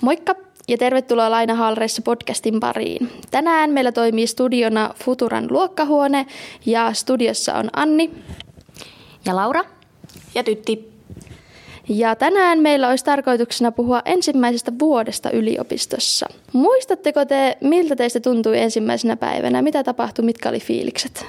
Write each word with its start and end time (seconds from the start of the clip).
Moikka 0.00 0.34
ja 0.68 0.78
tervetuloa 0.78 1.30
Laina 1.30 1.54
Haalreissa 1.54 2.02
podcastin 2.02 2.60
pariin. 2.60 3.10
Tänään 3.30 3.70
meillä 3.70 3.92
toimii 3.92 4.26
studiona 4.26 4.94
Futuran 5.04 5.46
luokkahuone 5.50 6.26
ja 6.66 6.92
studiossa 6.92 7.54
on 7.54 7.70
Anni. 7.76 8.10
Ja 9.24 9.36
Laura. 9.36 9.64
Ja 10.34 10.44
Tytti. 10.44 10.92
Ja 11.88 12.16
tänään 12.16 12.58
meillä 12.58 12.88
olisi 12.88 13.04
tarkoituksena 13.04 13.72
puhua 13.72 14.02
ensimmäisestä 14.04 14.72
vuodesta 14.78 15.30
yliopistossa. 15.30 16.26
Muistatteko 16.52 17.24
te, 17.24 17.56
miltä 17.60 17.96
teistä 17.96 18.20
tuntui 18.20 18.58
ensimmäisenä 18.58 19.16
päivänä? 19.16 19.62
Mitä 19.62 19.84
tapahtui, 19.84 20.24
mitkä 20.24 20.48
oli 20.48 20.60
fiilikset? 20.60 21.26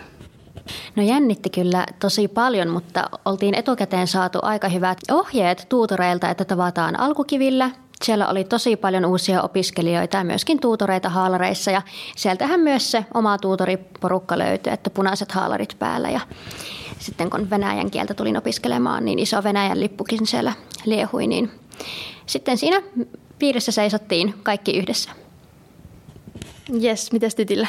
No 0.95 1.03
jännitti 1.03 1.49
kyllä 1.49 1.85
tosi 1.99 2.27
paljon, 2.27 2.69
mutta 2.69 3.09
oltiin 3.25 3.55
etukäteen 3.55 4.07
saatu 4.07 4.39
aika 4.41 4.69
hyvät 4.69 4.97
ohjeet 5.11 5.65
tuutoreilta, 5.69 6.29
että 6.29 6.45
tavataan 6.45 6.99
alkukivillä. 6.99 7.71
Siellä 8.03 8.27
oli 8.27 8.43
tosi 8.43 8.75
paljon 8.75 9.05
uusia 9.05 9.41
opiskelijoita 9.41 10.17
ja 10.17 10.23
myöskin 10.23 10.59
tuutoreita 10.59 11.09
haalareissa 11.09 11.71
ja 11.71 11.81
sieltähän 12.15 12.59
myös 12.59 12.91
se 12.91 13.05
oma 13.13 13.37
tuutoriporukka 13.37 14.37
löytyi, 14.37 14.73
että 14.73 14.89
punaiset 14.89 15.31
haalarit 15.31 15.75
päällä 15.79 16.09
ja 16.09 16.19
sitten 16.99 17.29
kun 17.29 17.49
venäjän 17.49 17.91
kieltä 17.91 18.13
tulin 18.13 18.37
opiskelemaan, 18.37 19.05
niin 19.05 19.19
iso 19.19 19.43
Venäjän 19.43 19.79
lippukin 19.79 20.27
siellä 20.27 20.53
liehui, 20.85 21.27
niin 21.27 21.51
sitten 22.25 22.57
siinä 22.57 22.81
piirissä 23.39 23.71
seisottiin 23.71 24.33
kaikki 24.43 24.77
yhdessä. 24.77 25.11
Jes, 26.79 27.11
mitäs 27.11 27.35
Tytillä? 27.35 27.67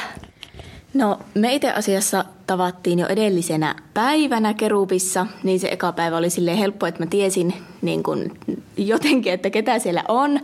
No 0.93 1.19
me 1.33 1.55
itse 1.55 1.71
asiassa 1.71 2.25
tavattiin 2.47 2.99
jo 2.99 3.07
edellisenä 3.07 3.75
päivänä 3.93 4.53
Kerubissa, 4.53 5.27
niin 5.43 5.59
se 5.59 5.67
eka 5.71 5.91
päivä 5.91 6.17
oli 6.17 6.29
silleen 6.29 6.57
helppo, 6.57 6.85
että 6.85 7.03
mä 7.03 7.07
tiesin 7.09 7.53
niin 7.81 8.03
kun 8.03 8.31
jotenkin, 8.77 9.33
että 9.33 9.49
ketä 9.49 9.79
siellä 9.79 10.03
on. 10.07 10.39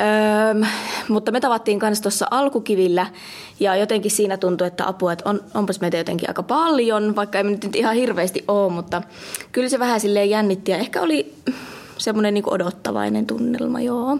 Öö, 0.00 0.64
mutta 1.08 1.32
me 1.32 1.40
tavattiin 1.40 1.78
myös 1.82 2.00
tuossa 2.00 2.26
alkukivillä 2.30 3.06
ja 3.60 3.76
jotenkin 3.76 4.10
siinä 4.10 4.36
tuntui, 4.36 4.66
että 4.66 4.88
apua, 4.88 5.12
että 5.12 5.30
on, 5.30 5.40
onpas 5.54 5.80
meitä 5.80 5.96
jotenkin 5.96 6.30
aika 6.30 6.42
paljon, 6.42 7.16
vaikka 7.16 7.38
ei 7.38 7.44
nyt 7.44 7.76
ihan 7.76 7.94
hirveästi 7.94 8.44
ole, 8.48 8.72
mutta 8.72 9.02
kyllä 9.52 9.68
se 9.68 9.78
vähän 9.78 10.00
silleen 10.00 10.30
jännitti 10.30 10.70
ja 10.70 10.76
ehkä 10.76 11.00
oli 11.00 11.34
semmoinen 11.98 12.34
niin 12.34 12.50
odottavainen 12.50 13.26
tunnelma, 13.26 13.80
joo. 13.80 14.18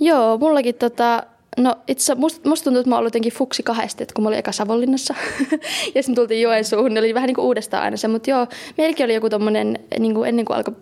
Joo, 0.00 0.38
mullakin 0.38 0.74
tota, 0.74 1.22
No 1.58 1.74
itse 1.88 2.14
musta, 2.14 2.48
musta 2.48 2.64
tuntuu, 2.64 2.80
että 2.80 2.88
mä 2.88 2.94
oon 2.94 2.98
ollut 2.98 3.08
jotenkin 3.08 3.32
fuksi 3.32 3.62
kahdesti, 3.62 4.02
että 4.02 4.14
kun 4.14 4.24
mä 4.24 4.28
olin 4.28 4.38
eka 4.38 4.52
Savonlinnassa 4.52 5.14
ja 5.94 6.02
sitten 6.02 6.14
tultiin 6.14 6.42
Joensuuhun, 6.42 6.94
niin 6.94 6.98
oli 6.98 7.14
vähän 7.14 7.26
niin 7.26 7.34
kuin 7.34 7.44
uudestaan 7.44 7.82
aina 7.82 7.96
se, 7.96 8.08
mutta 8.08 8.30
joo, 8.30 8.46
meilläkin 8.78 9.04
oli 9.04 9.14
joku 9.14 9.30
tommonen, 9.30 9.78
niin 9.98 10.14
kuin 10.14 10.28
ennen 10.28 10.44
kuin 10.44 10.56
alkoi 10.56 10.74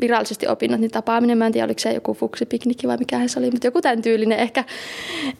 virallisesti 0.00 0.48
opinnot, 0.48 0.80
niin 0.80 0.90
tapaaminen, 0.90 1.38
mä 1.38 1.46
en 1.46 1.52
tiedä, 1.52 1.64
oliko 1.64 1.78
se 1.78 1.92
joku 1.92 2.14
fuksipiknikki 2.14 2.88
vai 2.88 2.96
mikä 2.96 3.28
se 3.28 3.38
oli, 3.38 3.50
mutta 3.50 3.66
joku 3.66 3.82
tämän 3.82 4.02
tyylinen 4.02 4.38
ehkä. 4.38 4.64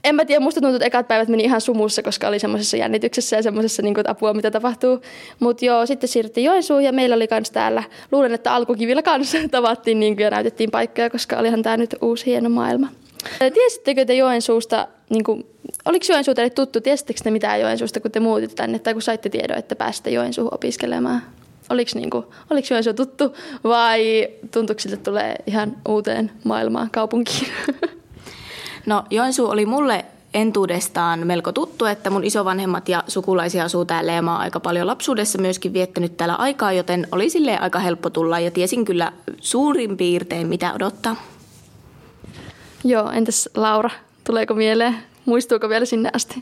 En 0.05 0.15
mä 0.15 0.25
tiedä, 0.25 0.41
musta 0.41 0.61
tuntuu, 0.61 0.77
että 0.77 0.87
ekat 0.87 1.09
päivät 1.09 1.29
meni 1.29 1.45
ihan 1.45 1.61
sumussa, 1.61 2.03
koska 2.03 2.29
oli 2.29 2.39
semmoisessa 2.39 2.77
jännityksessä 2.77 3.37
ja 3.37 3.43
semmoisessa 3.43 3.83
niin 3.83 4.09
apua, 4.09 4.35
mitä 4.35 4.51
tapahtuu. 4.51 5.01
Mutta 5.41 5.65
joo, 5.65 5.87
sitten 5.87 6.09
siirryttiin 6.09 6.45
Joensuun 6.45 6.85
ja 6.85 6.93
meillä 6.93 7.17
oli 7.17 7.29
kans 7.29 7.51
täällä, 7.51 7.83
luulen, 8.13 8.35
että 8.35 8.55
alkukivillä 8.55 9.03
kanssa 9.03 9.39
tavattiin 9.51 10.01
niin 10.01 10.17
kuin, 10.17 10.25
ja 10.25 10.31
näytettiin 10.31 10.71
paikkoja, 10.71 11.11
koska 11.11 11.39
olihan 11.39 11.63
tämä 11.63 11.77
nyt 11.77 11.95
uusi 12.01 12.27
hieno 12.27 12.49
maailma. 12.49 12.89
Tiesittekö 13.55 14.05
te 14.05 14.15
Joensuusta, 14.15 14.89
niin 15.11 15.25
kuin, 15.25 15.47
oliko 15.85 16.07
Joensuu 16.09 16.35
teille 16.35 16.51
tuttu, 16.51 16.81
tiesittekö 16.81 17.21
te 17.25 17.31
mitään 17.31 17.61
Joensuusta, 17.61 18.01
kun 18.01 18.11
te 18.11 18.21
muutitte 18.21 18.57
tänne, 18.57 18.79
tai 18.79 18.93
kun 18.93 19.03
saitte 19.03 19.29
tiedon, 19.29 19.59
että 19.59 19.77
pääsitte 19.77 20.11
Joensuuhun 20.11 20.55
opiskelemaan? 20.55 21.23
Oliko, 21.71 21.91
niin 21.95 22.11
kuin, 22.11 22.25
oliko 22.51 22.69
Joensuu 22.71 22.95
tuttu 22.95 23.37
vai 23.65 24.29
tuntuuko 24.51 24.81
siltä, 24.81 24.97
tulee 24.97 25.35
ihan 25.47 25.77
uuteen 25.89 26.31
maailmaan, 26.45 26.91
kaupunkiin? 26.91 27.49
No 28.87 29.05
Joensuu 29.11 29.51
oli 29.51 29.67
mulle 29.67 30.05
entuudestaan 30.35 31.27
melko 31.27 31.53
tuttu, 31.53 31.85
että 31.85 32.11
mun 32.11 32.25
isovanhemmat 32.25 32.89
ja 32.89 33.05
sukulaisia 33.09 33.65
asuu 33.65 33.85
täällä 33.85 34.13
ja 34.13 34.23
mä 34.23 34.33
oon 34.33 34.41
aika 34.41 34.61
paljon 34.61 34.87
lapsuudessa 34.87 35.39
myöskin 35.39 35.73
viettänyt 35.73 36.17
täällä 36.17 36.35
aikaa, 36.35 36.73
joten 36.73 37.07
oli 37.13 37.31
sille 37.31 37.59
aika 37.59 37.79
helppo 37.79 38.11
tulla 38.11 38.41
ja 38.41 38.51
tiesin 38.51 38.85
kyllä 38.85 39.13
suurin 39.41 39.97
piirtein 39.97 40.47
mitä 40.47 40.73
odottaa. 40.73 41.17
Joo, 42.89 43.11
entäs 43.11 43.49
Laura, 43.55 43.91
tuleeko 44.25 44.55
mieleen? 44.55 44.97
Muistuuko 45.25 45.69
vielä 45.69 45.85
sinne 45.85 46.11
asti? 46.13 46.41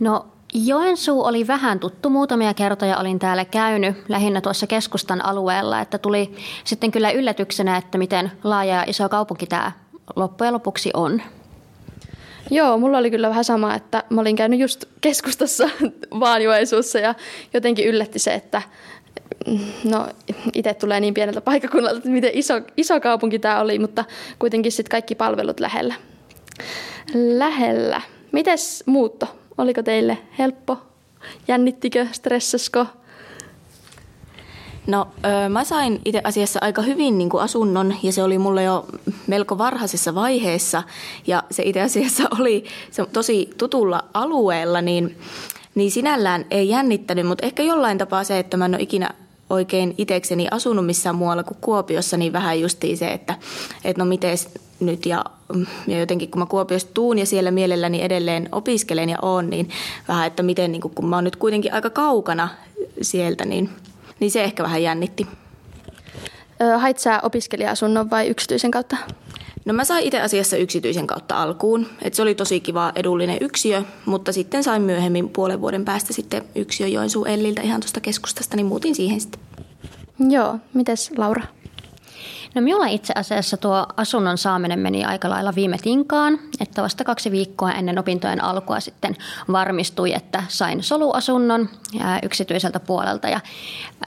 No 0.00 0.26
Joensuu 0.54 1.24
oli 1.24 1.46
vähän 1.46 1.80
tuttu. 1.80 2.10
Muutamia 2.10 2.54
kertoja 2.54 2.98
olin 2.98 3.18
täällä 3.18 3.44
käynyt, 3.44 3.96
lähinnä 4.08 4.40
tuossa 4.40 4.66
keskustan 4.66 5.24
alueella, 5.24 5.80
että 5.80 5.98
tuli 5.98 6.34
sitten 6.64 6.90
kyllä 6.90 7.10
yllätyksenä, 7.10 7.76
että 7.76 7.98
miten 7.98 8.32
laaja 8.44 8.74
ja 8.74 8.84
iso 8.86 9.08
kaupunki 9.08 9.46
tämä 9.46 9.72
loppujen 10.16 10.54
lopuksi 10.54 10.90
on. 10.94 11.22
Joo, 12.50 12.78
mulla 12.78 12.98
oli 12.98 13.10
kyllä 13.10 13.28
vähän 13.28 13.44
sama, 13.44 13.74
että 13.74 14.04
mä 14.10 14.20
olin 14.20 14.36
käynyt 14.36 14.60
just 14.60 14.84
keskustassa 15.00 15.68
vaan 16.20 16.42
Joensuussa 16.42 16.98
ja 16.98 17.14
jotenkin 17.54 17.86
yllätti 17.86 18.18
se, 18.18 18.34
että 18.34 18.62
no 19.84 20.08
itse 20.54 20.74
tulee 20.74 21.00
niin 21.00 21.14
pieneltä 21.14 21.40
paikkakunnalta, 21.40 21.96
että 21.96 22.08
miten 22.08 22.30
iso, 22.34 22.54
iso 22.76 23.00
kaupunki 23.00 23.38
tämä 23.38 23.60
oli, 23.60 23.78
mutta 23.78 24.04
kuitenkin 24.38 24.72
sitten 24.72 24.90
kaikki 24.90 25.14
palvelut 25.14 25.60
lähellä. 25.60 25.94
Lähellä. 27.14 28.00
Mites 28.32 28.84
muutto? 28.86 29.26
Oliko 29.58 29.82
teille 29.82 30.18
helppo? 30.38 30.78
Jännittikö, 31.48 32.06
stressasko? 32.12 32.86
No 34.86 35.08
mä 35.48 35.64
sain 35.64 36.00
itse 36.04 36.20
asiassa 36.24 36.58
aika 36.62 36.82
hyvin 36.82 37.18
niin 37.18 37.30
kuin 37.30 37.42
asunnon 37.42 37.94
ja 38.02 38.12
se 38.12 38.22
oli 38.22 38.38
mulle 38.38 38.62
jo 38.62 38.86
melko 39.26 39.58
varhaisessa 39.58 40.14
vaiheessa 40.14 40.82
ja 41.26 41.42
se 41.50 41.62
itse 41.62 41.82
asiassa 41.82 42.28
oli 42.40 42.64
se 42.90 43.06
tosi 43.06 43.50
tutulla 43.58 44.04
alueella, 44.14 44.80
niin, 44.80 45.18
niin 45.76 45.90
sinällään 45.90 46.46
ei 46.50 46.68
jännittänyt, 46.68 47.26
mutta 47.26 47.46
ehkä 47.46 47.62
jollain 47.62 47.98
tapaa 47.98 48.24
se, 48.24 48.38
että 48.38 48.56
mä 48.56 48.64
en 48.64 48.74
ole 48.74 48.82
ikinä 48.82 49.10
oikein 49.50 49.94
itsekseni 49.98 50.48
asunut 50.50 50.86
missään 50.86 51.16
muualla 51.16 51.42
kuin 51.42 51.58
Kuopiossa, 51.60 52.16
niin 52.16 52.32
vähän 52.32 52.60
justiin 52.60 52.96
se, 52.96 53.08
että, 53.08 53.34
että 53.84 54.02
no 54.02 54.08
miten 54.08 54.36
nyt 54.80 55.06
ja, 55.06 55.24
ja 55.86 56.00
jotenkin 56.00 56.30
kun 56.30 56.38
mä 56.38 56.46
Kuopiosta 56.46 56.90
tuun 56.94 57.18
ja 57.18 57.26
siellä 57.26 57.50
mielelläni 57.50 58.02
edelleen 58.02 58.48
opiskelen 58.52 59.08
ja 59.08 59.18
oon, 59.22 59.50
niin 59.50 59.68
vähän, 60.08 60.26
että 60.26 60.42
miten 60.42 60.72
niin 60.72 60.82
kun 60.82 61.06
mä 61.06 61.16
oon 61.16 61.24
nyt 61.24 61.36
kuitenkin 61.36 61.74
aika 61.74 61.90
kaukana 61.90 62.48
sieltä, 63.02 63.44
niin, 63.44 63.70
niin 64.20 64.30
se 64.30 64.44
ehkä 64.44 64.62
vähän 64.62 64.82
jännitti. 64.82 65.26
Hait 66.78 66.98
sä 66.98 67.20
opiskelija-asunnon 67.22 68.10
vai 68.10 68.28
yksityisen 68.28 68.70
kautta? 68.70 68.96
No 69.66 69.74
mä 69.74 69.84
sain 69.84 70.04
itse 70.04 70.20
asiassa 70.20 70.56
yksityisen 70.56 71.06
kautta 71.06 71.42
alkuun. 71.42 71.86
Et 72.02 72.14
se 72.14 72.22
oli 72.22 72.34
tosi 72.34 72.60
kiva 72.60 72.92
edullinen 72.94 73.38
yksiö, 73.40 73.82
mutta 74.04 74.32
sitten 74.32 74.64
sain 74.64 74.82
myöhemmin 74.82 75.28
puolen 75.28 75.60
vuoden 75.60 75.84
päästä 75.84 76.12
sitten 76.12 76.44
yksiö 76.54 76.86
Joensuun 76.86 77.28
Elliltä 77.28 77.62
ihan 77.62 77.80
tuosta 77.80 78.00
keskustasta, 78.00 78.56
niin 78.56 78.66
muutin 78.66 78.94
siihen 78.94 79.20
sitten. 79.20 79.40
Joo, 80.28 80.58
mites 80.74 81.10
Laura? 81.16 81.42
No 82.56 82.62
minulla 82.62 82.86
itse 82.86 83.12
asiassa 83.16 83.56
tuo 83.56 83.86
asunnon 83.96 84.38
saaminen 84.38 84.78
meni 84.78 85.04
aika 85.04 85.30
lailla 85.30 85.54
viime 85.54 85.76
tinkaan, 85.82 86.38
että 86.60 86.82
vasta 86.82 87.04
kaksi 87.04 87.30
viikkoa 87.30 87.72
ennen 87.72 87.98
opintojen 87.98 88.44
alkua 88.44 88.80
sitten 88.80 89.16
varmistui, 89.52 90.12
että 90.12 90.42
sain 90.48 90.82
soluasunnon 90.82 91.68
yksityiseltä 92.22 92.80
puolelta. 92.80 93.28
Ja 93.28 93.40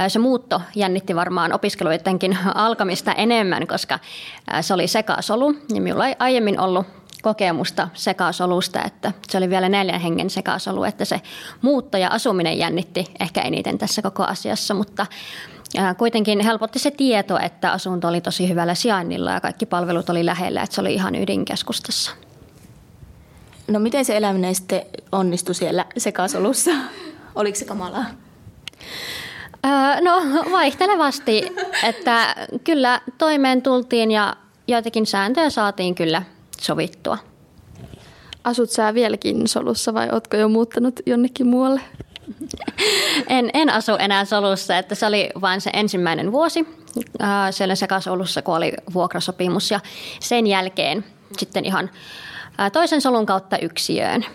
se 0.08 0.20
muutto 0.20 0.62
jännitti 0.76 1.16
varmaan 1.16 1.54
opiskeluidenkin 1.54 2.38
alkamista 2.56 3.14
enemmän, 3.14 3.68
koska 3.68 4.00
se 4.62 4.74
oli 4.74 4.88
sekasolu. 4.88 5.56
Ja 5.74 5.82
minulla 5.82 6.08
ei 6.08 6.16
aiemmin 6.20 6.60
ollut 6.60 6.88
kokemusta 7.22 7.90
sekasolusta, 7.94 8.84
että 8.84 9.12
se 9.30 9.38
oli 9.38 9.50
vielä 9.50 9.70
neljän 9.70 10.02
hengen 10.02 10.30
sekasolu, 10.30 10.84
että 10.84 11.06
se 11.06 11.22
muutto 11.62 11.98
ja 11.98 12.10
asuminen 12.10 12.58
jännitti 12.58 13.06
ehkä 13.20 13.42
eniten 13.42 13.78
tässä 13.78 14.02
koko 14.02 14.24
asiassa, 14.24 14.74
mutta 14.74 15.06
kuitenkin 15.98 16.40
helpotti 16.40 16.80
se 16.80 16.92
tieto, 16.92 17.40
että 17.40 17.72
asunto 17.72 18.08
oli 18.08 18.22
tosi 18.22 18.50
hyvällä 18.50 18.76
sijainnilla 18.76 19.32
ja 19.32 19.42
kaikki 19.42 19.66
palvelut 19.66 20.10
oli 20.10 20.26
lähellä, 20.26 20.64
että 20.64 20.76
se 20.76 20.82
oli 20.82 20.94
ihan 20.94 21.16
ydinkeskustassa. 21.16 22.12
No 23.68 23.80
miten 23.80 24.06
se 24.06 24.18
eläminen 24.18 24.56
sitten 24.56 24.82
onnistui 25.12 25.56
siellä 25.56 25.86
sekasolussa? 25.98 26.72
Oliko 27.36 27.56
se 27.58 27.66
kamalaa? 27.66 28.06
no 30.02 30.22
vaihtelevasti, 30.52 31.48
että 31.84 32.36
kyllä 32.64 33.02
toimeen 33.18 33.62
tultiin 33.62 34.12
ja 34.12 34.36
joitakin 34.68 35.06
sääntöjä 35.06 35.50
saatiin 35.50 35.96
kyllä 35.96 36.24
sovittua. 36.62 37.18
Asut 38.44 38.70
sä 38.70 38.94
vieläkin 38.94 39.48
solussa 39.48 39.94
vai 39.94 40.10
ootko 40.12 40.38
jo 40.38 40.50
muuttanut 40.50 41.00
jonnekin 41.06 41.48
muualle? 41.48 41.82
En, 43.28 43.50
en 43.54 43.70
asu 43.70 43.92
enää 44.00 44.26
solussa, 44.26 44.78
että 44.78 44.96
se 44.96 45.06
oli 45.06 45.30
vain 45.42 45.62
se 45.62 45.70
ensimmäinen 45.74 46.32
vuosi 46.32 46.68
äh, 47.22 47.30
siellä 47.52 47.76
sekasolussa, 47.76 48.42
kun 48.42 48.56
oli 48.56 48.74
vuokrasopimus 48.94 49.72
ja 49.72 49.80
sen 50.20 50.48
jälkeen 50.48 51.06
sitten 51.38 51.66
ihan 51.66 51.90
äh, 52.60 52.72
toisen 52.72 53.02
solun 53.02 53.26
kautta 53.26 53.58
yksiöön. 53.58 54.26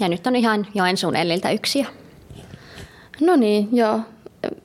Ja 0.00 0.08
nyt 0.08 0.26
on 0.26 0.36
ihan 0.36 0.66
Joensuun 0.74 1.16
Elliltä 1.16 1.50
yksiö. 1.50 1.84
No 3.20 3.36
niin, 3.36 3.68
joo. 3.72 4.00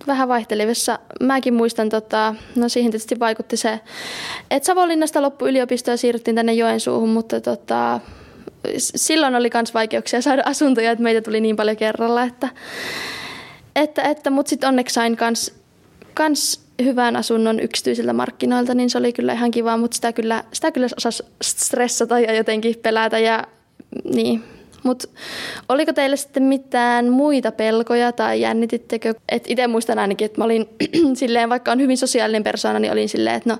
vähän 0.07 0.27
vaihtelevissa. 0.27 0.99
Mäkin 1.21 1.53
muistan, 1.53 1.89
tota, 1.89 2.35
no 2.55 2.69
siihen 2.69 2.91
tietysti 2.91 3.19
vaikutti 3.19 3.57
se, 3.57 3.79
että 4.51 4.67
Savonlinnasta 4.67 5.21
loppui 5.21 5.49
yliopisto 5.49 5.91
ja 5.91 5.97
siirryttiin 5.97 6.35
tänne 6.35 6.53
Joensuuhun, 6.53 7.09
mutta 7.09 7.41
tota, 7.41 7.99
silloin 8.77 9.35
oli 9.35 9.49
myös 9.53 9.73
vaikeuksia 9.73 10.21
saada 10.21 10.41
asuntoja, 10.45 10.91
että 10.91 11.03
meitä 11.03 11.21
tuli 11.21 11.41
niin 11.41 11.55
paljon 11.55 11.77
kerralla, 11.77 12.23
että, 12.23 12.49
että, 13.75 14.01
että 14.01 14.29
mutta 14.29 14.49
sitten 14.49 14.69
onneksi 14.69 14.93
sain 14.93 15.17
kans, 15.17 15.55
kans 16.13 16.61
hyvän 16.83 17.15
asunnon 17.15 17.59
yksityisiltä 17.59 18.13
markkinoilta, 18.13 18.73
niin 18.73 18.89
se 18.89 18.97
oli 18.97 19.13
kyllä 19.13 19.33
ihan 19.33 19.51
kiva, 19.51 19.77
mutta 19.77 19.95
sitä 19.95 20.13
kyllä, 20.13 20.43
sitä 20.53 20.71
kyllä 20.71 20.87
osasi 20.97 21.23
stressata 21.43 22.19
ja 22.19 22.33
jotenkin 22.33 22.75
pelätä 22.81 23.19
ja 23.19 23.43
niin, 24.03 24.43
mutta 24.83 25.07
oliko 25.69 25.93
teille 25.93 26.15
sitten 26.15 26.43
mitään 26.43 27.09
muita 27.09 27.51
pelkoja 27.51 28.11
tai 28.11 28.41
jännitittekö? 28.41 29.13
Et 29.29 29.43
itse 29.47 29.67
muistan 29.67 29.99
ainakin, 29.99 30.25
että 30.25 30.41
mä 30.41 30.45
olin 30.45 30.69
silleen, 31.13 31.49
vaikka 31.49 31.71
on 31.71 31.79
hyvin 31.79 31.97
sosiaalinen 31.97 32.43
persoona, 32.43 32.79
niin 32.79 32.91
olin 32.91 33.09
silleen, 33.09 33.35
että 33.35 33.49
no 33.49 33.57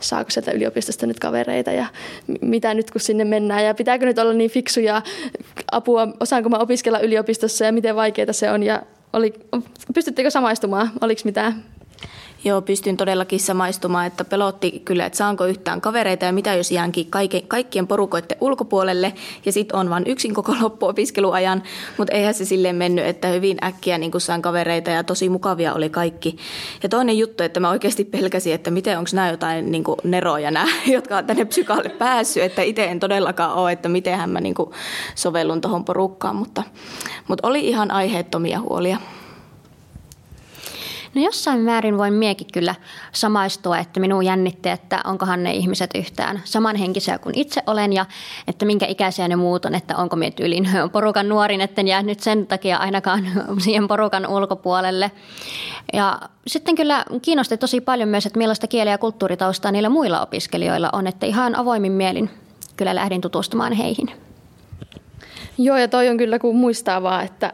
saako 0.00 0.30
sieltä 0.30 0.50
yliopistosta 0.50 1.06
nyt 1.06 1.18
kavereita 1.18 1.72
ja 1.72 1.86
mitä 2.40 2.74
nyt 2.74 2.90
kun 2.90 3.00
sinne 3.00 3.24
mennään 3.24 3.64
ja 3.64 3.74
pitääkö 3.74 4.06
nyt 4.06 4.18
olla 4.18 4.32
niin 4.32 4.50
fiksuja 4.50 5.02
apua, 5.72 6.08
osaanko 6.20 6.48
mä 6.48 6.58
opiskella 6.58 6.98
yliopistossa 6.98 7.64
ja 7.64 7.72
miten 7.72 7.96
vaikeaa 7.96 8.32
se 8.32 8.50
on 8.50 8.62
ja 8.62 8.82
oli, 9.12 9.34
pystyttekö 9.94 10.30
samaistumaan? 10.30 10.90
Oliko 11.00 11.22
mitään 11.24 11.64
Joo, 12.44 12.62
pystyn 12.62 12.96
todellakin 12.96 13.40
samaistumaan, 13.40 14.06
että 14.06 14.24
pelotti 14.24 14.82
kyllä, 14.84 15.06
että 15.06 15.16
saanko 15.16 15.46
yhtään 15.46 15.80
kavereita 15.80 16.24
ja 16.24 16.32
mitä 16.32 16.54
jos 16.54 16.70
jäänkin 16.70 17.10
kaiken, 17.10 17.42
kaikkien 17.48 17.86
porukoiden 17.86 18.38
ulkopuolelle 18.40 19.12
ja 19.46 19.52
sitten 19.52 19.78
on 19.78 19.90
vain 19.90 20.04
yksin 20.06 20.34
koko 20.34 20.54
loppuopiskeluajan, 20.60 21.62
mutta 21.96 22.14
eihän 22.14 22.34
se 22.34 22.44
silleen 22.44 22.76
mennyt, 22.76 23.06
että 23.06 23.28
hyvin 23.28 23.58
äkkiä 23.64 23.98
niin 23.98 24.12
sain 24.18 24.42
kavereita 24.42 24.90
ja 24.90 25.04
tosi 25.04 25.28
mukavia 25.28 25.74
oli 25.74 25.90
kaikki. 25.90 26.36
Ja 26.82 26.88
toinen 26.88 27.18
juttu, 27.18 27.42
että 27.42 27.60
mä 27.60 27.70
oikeasti 27.70 28.04
pelkäsin, 28.04 28.54
että 28.54 28.70
miten 28.70 28.98
onko 28.98 29.10
nämä 29.12 29.30
jotain 29.30 29.72
niin 29.72 29.84
neroja 30.04 30.50
nämä, 30.50 30.68
jotka 30.86 31.16
on 31.16 31.26
tänne 31.26 31.44
psykaalle 31.44 31.88
päässyt, 31.88 32.42
että 32.42 32.62
itse 32.62 32.84
en 32.84 33.00
todellakaan 33.00 33.54
ole, 33.54 33.72
että 33.72 33.88
mitenhän 33.88 34.30
mä 34.30 34.40
niin 34.40 34.54
sovellun 35.14 35.60
tuohon 35.60 35.84
porukkaan, 35.84 36.36
mutta, 36.36 36.62
mutta 37.28 37.48
oli 37.48 37.68
ihan 37.68 37.90
aiheettomia 37.90 38.60
huolia. 38.60 38.98
No 41.18 41.24
jossain 41.24 41.60
määrin 41.60 41.98
voin 41.98 42.14
miekin 42.14 42.46
kyllä 42.52 42.74
samaistua, 43.12 43.78
että 43.78 44.00
minun 44.00 44.24
jännitti, 44.24 44.68
että 44.68 45.00
onkohan 45.04 45.42
ne 45.42 45.52
ihmiset 45.52 45.90
yhtään 45.94 46.40
samanhenkisiä 46.44 47.18
kuin 47.18 47.38
itse 47.38 47.62
olen 47.66 47.92
ja 47.92 48.06
että 48.48 48.66
minkä 48.66 48.86
ikäisiä 48.86 49.28
ne 49.28 49.36
muut 49.36 49.64
on, 49.64 49.74
että 49.74 49.96
onko 49.96 50.16
minä 50.16 50.30
tyylin 50.30 50.68
porukan 50.92 51.28
nuorin, 51.28 51.60
etten 51.60 51.88
jää 51.88 52.02
nyt 52.02 52.20
sen 52.20 52.46
takia 52.46 52.76
ainakaan 52.76 53.26
siihen 53.64 53.88
porukan 53.88 54.26
ulkopuolelle. 54.26 55.10
Ja 55.92 56.20
sitten 56.46 56.74
kyllä 56.74 57.04
kiinnosti 57.22 57.56
tosi 57.56 57.80
paljon 57.80 58.08
myös, 58.08 58.26
että 58.26 58.38
millaista 58.38 58.66
kieli- 58.66 58.90
ja 58.90 58.98
kulttuuritaustaa 58.98 59.72
niillä 59.72 59.88
muilla 59.88 60.22
opiskelijoilla 60.22 60.90
on, 60.92 61.06
että 61.06 61.26
ihan 61.26 61.54
avoimin 61.54 61.92
mielin 61.92 62.30
kyllä 62.76 62.94
lähdin 62.94 63.20
tutustumaan 63.20 63.72
heihin. 63.72 64.10
Joo, 65.58 65.76
ja 65.76 65.88
toi 65.88 66.08
on 66.08 66.16
kyllä 66.16 66.38
kun 66.38 66.56
muistaa 66.56 67.02
vaan, 67.02 67.24
että 67.24 67.52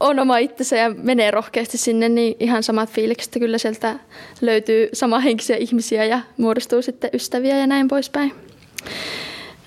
on 0.00 0.18
oma 0.18 0.38
itsensä 0.38 0.76
ja 0.76 0.90
menee 0.90 1.30
rohkeasti 1.30 1.78
sinne, 1.78 2.08
niin 2.08 2.36
ihan 2.40 2.62
samat 2.62 2.90
fiilikset 2.90 3.32
kyllä 3.38 3.58
sieltä 3.58 3.98
löytyy 4.40 4.88
samahenkisiä 4.92 5.56
ihmisiä 5.56 6.04
ja 6.04 6.20
muodostuu 6.36 6.82
sitten 6.82 7.10
ystäviä 7.12 7.58
ja 7.58 7.66
näin 7.66 7.88
poispäin. 7.88 8.32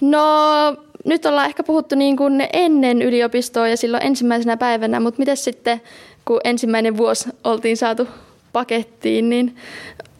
No 0.01 0.23
nyt 1.05 1.25
ollaan 1.25 1.47
ehkä 1.47 1.63
puhuttu 1.63 1.95
niin 1.95 2.17
kuin 2.17 2.47
ennen 2.53 3.01
yliopistoa 3.01 3.67
ja 3.67 3.77
silloin 3.77 4.05
ensimmäisenä 4.05 4.57
päivänä, 4.57 4.99
mutta 4.99 5.19
miten 5.19 5.37
sitten, 5.37 5.81
kun 6.25 6.41
ensimmäinen 6.43 6.97
vuosi 6.97 7.29
oltiin 7.43 7.77
saatu 7.77 8.07
pakettiin, 8.53 9.29
niin 9.29 9.55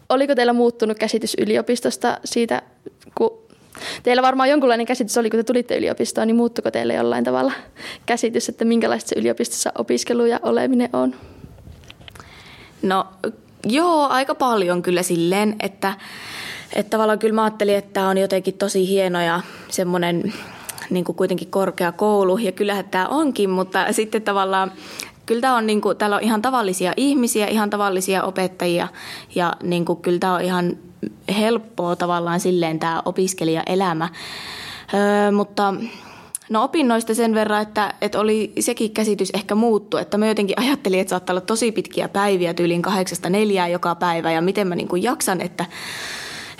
oliko 0.10 0.36
teillä 0.36 0.54
muuttunut 0.54 1.00
käsitys 1.00 1.36
yliopistosta 1.40 2.20
siitä, 2.26 2.62
kun 3.16 3.43
Teillä 4.04 4.22
varmaan 4.22 4.50
jonkunlainen 4.50 4.86
käsitys 4.86 5.18
oli, 5.18 5.30
kun 5.30 5.40
te 5.40 5.44
tulitte 5.44 5.78
yliopistoon, 5.78 6.28
niin 6.28 6.36
muuttuko 6.36 6.72
teille 6.72 6.94
jollain 6.94 7.24
tavalla 7.24 7.54
käsitys, 8.06 8.50
että 8.50 8.66
minkälaista 8.66 9.10
se 9.10 9.20
yliopistossa 9.20 9.72
opiskelu 9.78 10.26
ja 10.26 10.40
oleminen 10.44 10.90
on? 10.94 11.16
No 12.82 13.06
joo, 13.66 14.08
aika 14.08 14.36
paljon 14.36 14.82
kyllä 14.82 15.04
silleen, 15.04 15.56
että, 15.60 15.94
että 16.76 16.90
tavallaan 16.90 17.20
kyllä 17.20 17.36
mä 17.36 17.44
ajattelin, 17.44 17.76
että 17.76 17.94
tämä 17.94 18.10
on 18.10 18.18
jotenkin 18.18 18.54
tosi 18.54 18.88
hieno 18.88 19.22
ja 19.22 19.42
semmoinen 19.70 20.34
niin 20.90 21.06
kuin 21.06 21.16
kuitenkin 21.16 21.52
korkea 21.52 21.92
koulu, 21.92 22.38
ja 22.38 22.52
kyllähän 22.52 22.86
tämä 22.86 23.08
onkin, 23.08 23.50
mutta 23.50 23.94
sitten 23.94 24.22
tavallaan 24.22 24.72
kyllä 25.26 25.42
tämä 25.42 25.58
on, 25.58 25.68
niin 25.68 25.82
kuin, 25.82 25.98
täällä 25.98 26.16
on 26.16 26.24
ihan 26.24 26.42
tavallisia 26.42 26.94
ihmisiä, 26.98 27.48
ihan 27.48 27.70
tavallisia 27.70 28.24
opettajia, 28.24 28.88
ja 29.36 29.56
niin 29.64 29.86
kuin, 29.86 30.02
kyllä 30.02 30.20
tämä 30.20 30.36
on 30.36 30.42
ihan 30.42 30.78
helppoa 31.40 31.96
tavallaan 31.96 32.40
silleen 32.40 32.80
tämä 32.80 33.02
opiskelijaelämä. 33.06 34.10
Öö, 34.94 35.32
mutta 35.32 35.74
No 36.50 36.64
opinnoista 36.64 37.14
sen 37.14 37.36
verran, 37.36 37.62
että, 37.62 37.94
että 38.02 38.20
oli 38.20 38.54
sekin 38.60 38.92
käsitys 38.92 39.30
ehkä 39.34 39.56
muuttu, 39.56 39.98
että 39.98 40.18
mä 40.18 40.28
jotenkin 40.28 40.60
ajattelin, 40.60 41.00
että 41.00 41.10
saattaa 41.10 41.34
olla 41.34 41.42
tosi 41.42 41.72
pitkiä 41.72 42.08
päiviä, 42.08 42.54
tyyliin 42.54 42.82
kahdeksasta 42.82 43.30
neljää 43.30 43.68
joka 43.68 43.96
päivä 43.96 44.32
ja 44.32 44.42
miten 44.42 44.68
mä 44.68 44.76
niin 44.76 44.88
kuin 44.88 45.04
jaksan, 45.04 45.42
että, 45.42 45.66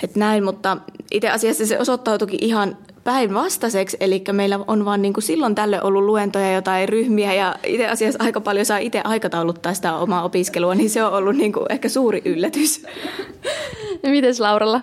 että 0.02 0.18
näin, 0.18 0.44
mutta 0.44 0.76
itse 1.10 1.30
asiassa 1.30 1.66
se 1.66 1.78
osoittautuikin 1.78 2.44
ihan 2.44 2.76
päinvastaiseksi, 3.04 3.96
eli 4.00 4.24
meillä 4.32 4.60
on 4.66 4.84
vaan 4.84 5.02
niin 5.02 5.12
kuin 5.12 5.24
silloin 5.24 5.54
tälle 5.54 5.82
ollut 5.82 6.04
luentoja 6.04 6.52
jotain 6.52 6.88
ryhmiä 6.88 7.34
ja 7.34 7.56
itse 7.66 7.88
asiassa 7.88 8.24
aika 8.24 8.40
paljon 8.40 8.66
saa 8.66 8.78
itse 8.78 9.00
aikatauluttaa 9.04 9.74
sitä 9.74 9.96
omaa 9.96 10.24
opiskelua, 10.24 10.74
niin 10.74 10.90
se 10.90 11.04
on 11.04 11.12
ollut 11.12 11.36
niin 11.36 11.52
kuin 11.52 11.66
ehkä 11.68 11.88
suuri 11.88 12.22
yllätys. 12.24 12.86
Mites 14.02 14.40
Lauralla? 14.40 14.80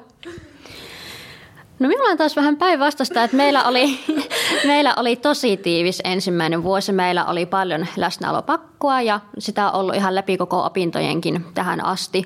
No 1.82 1.88
minulla 1.88 2.10
on 2.10 2.18
taas 2.18 2.36
vähän 2.36 2.58
päinvastaista, 2.58 3.24
että 3.24 3.38
meillä 3.38 3.64
oli, 3.64 4.00
meillä 4.68 4.94
oli 4.98 5.16
tosi 5.16 5.58
tiivis 5.58 6.02
ensimmäinen 6.04 6.64
vuosi. 6.64 6.92
Meillä 6.92 7.26
oli 7.26 7.46
paljon 7.46 7.88
läsnäolopakkoa 7.96 9.02
ja 9.02 9.20
sitä 9.38 9.72
on 9.72 9.80
ollut 9.80 9.96
ihan 9.96 10.16
läpi 10.16 10.38
koko 10.38 10.66
opintojenkin 10.66 11.46
tähän 11.54 11.86
asti. 11.86 12.24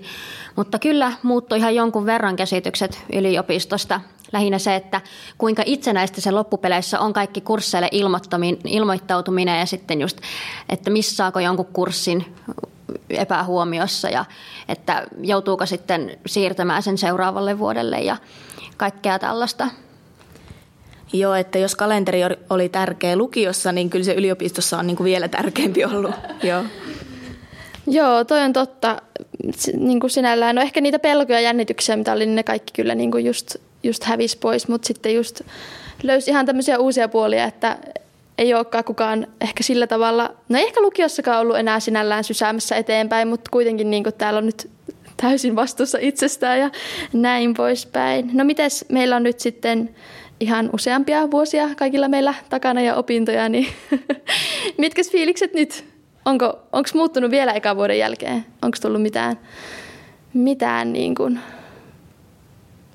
Mutta 0.55 0.79
kyllä 0.79 1.11
muuttui 1.23 1.57
ihan 1.57 1.75
jonkun 1.75 2.05
verran 2.05 2.35
käsitykset 2.35 3.03
yliopistosta. 3.13 4.01
Lähinnä 4.33 4.59
se, 4.59 4.75
että 4.75 5.01
kuinka 5.37 5.63
itsenäistä 5.65 6.21
se 6.21 6.31
loppupeleissä 6.31 6.99
on 6.99 7.13
kaikki 7.13 7.41
kursseille 7.41 7.89
ilmoittautuminen 8.65 9.59
ja 9.59 9.65
sitten 9.65 10.01
just, 10.01 10.17
että 10.69 10.89
missaako 10.89 11.39
jonkun 11.39 11.65
kurssin 11.65 12.35
epähuomiossa 13.09 14.09
ja 14.09 14.25
että 14.69 15.07
joutuuko 15.21 15.65
sitten 15.65 16.17
siirtämään 16.25 16.83
sen 16.83 16.97
seuraavalle 16.97 17.59
vuodelle 17.59 17.99
ja 17.99 18.17
kaikkea 18.77 19.19
tällaista. 19.19 19.67
Joo, 21.13 21.35
että 21.35 21.59
jos 21.59 21.75
kalenteri 21.75 22.19
oli 22.49 22.69
tärkeä 22.69 23.15
lukiossa, 23.15 23.71
niin 23.71 23.89
kyllä 23.89 24.05
se 24.05 24.13
yliopistossa 24.13 24.77
on 24.77 24.87
niin 24.87 24.97
kuin 24.97 25.05
vielä 25.05 25.27
tärkeämpi 25.27 25.85
ollut. 25.85 26.15
Joo. 26.43 26.63
Joo, 27.87 28.23
toi 28.23 28.41
on 28.41 28.53
totta. 28.53 29.01
Niin 29.77 29.99
kuin 29.99 30.11
sinällään, 30.11 30.55
no 30.55 30.61
ehkä 30.61 30.81
niitä 30.81 30.99
pelkoja 30.99 31.39
ja 31.39 31.43
jännityksiä, 31.43 31.95
mitä 31.95 32.13
oli, 32.13 32.25
niin 32.25 32.35
ne 32.35 32.43
kaikki 32.43 32.73
kyllä 32.73 32.95
niin 32.95 33.11
kuin 33.11 33.25
just, 33.25 33.55
just 33.83 34.03
hävisi 34.03 34.37
pois, 34.37 34.67
mutta 34.67 34.87
sitten 34.87 35.15
just 35.15 35.41
löysi 36.03 36.31
ihan 36.31 36.45
tämmöisiä 36.45 36.79
uusia 36.79 37.07
puolia, 37.07 37.43
että 37.43 37.77
ei 38.37 38.53
olekaan 38.53 38.83
kukaan 38.83 39.27
ehkä 39.41 39.63
sillä 39.63 39.87
tavalla, 39.87 40.35
no 40.49 40.59
ei 40.59 40.65
ehkä 40.65 40.81
lukiossakaan 40.81 41.41
ollut 41.41 41.57
enää 41.57 41.79
sinällään 41.79 42.23
sysäämässä 42.23 42.75
eteenpäin, 42.75 43.27
mutta 43.27 43.51
kuitenkin 43.51 43.91
niin 43.91 44.03
kuin 44.03 44.13
täällä 44.13 44.37
on 44.37 44.45
nyt 44.45 44.69
täysin 45.17 45.55
vastuussa 45.55 45.97
itsestään 46.01 46.59
ja 46.59 46.69
näin 47.13 47.53
poispäin. 47.53 48.29
No 48.33 48.43
mites 48.43 48.85
meillä 48.89 49.15
on 49.15 49.23
nyt 49.23 49.39
sitten 49.39 49.95
ihan 50.39 50.69
useampia 50.73 51.31
vuosia 51.31 51.69
kaikilla 51.77 52.07
meillä 52.07 52.33
takana 52.49 52.81
ja 52.81 52.95
opintoja, 52.95 53.49
niin 53.49 53.67
mitkä 54.77 55.01
fiilikset 55.11 55.53
nyt? 55.53 55.85
Onko 56.25 56.59
onko 56.71 56.89
muuttunut 56.93 57.31
vielä 57.31 57.53
eka 57.53 57.75
vuoden 57.75 57.97
jälkeen? 57.97 58.45
Onko 58.61 58.77
tullut 58.81 59.01
mitään, 59.01 59.39
mitään 60.33 60.93
niin 60.93 61.15
kuin 61.15 61.39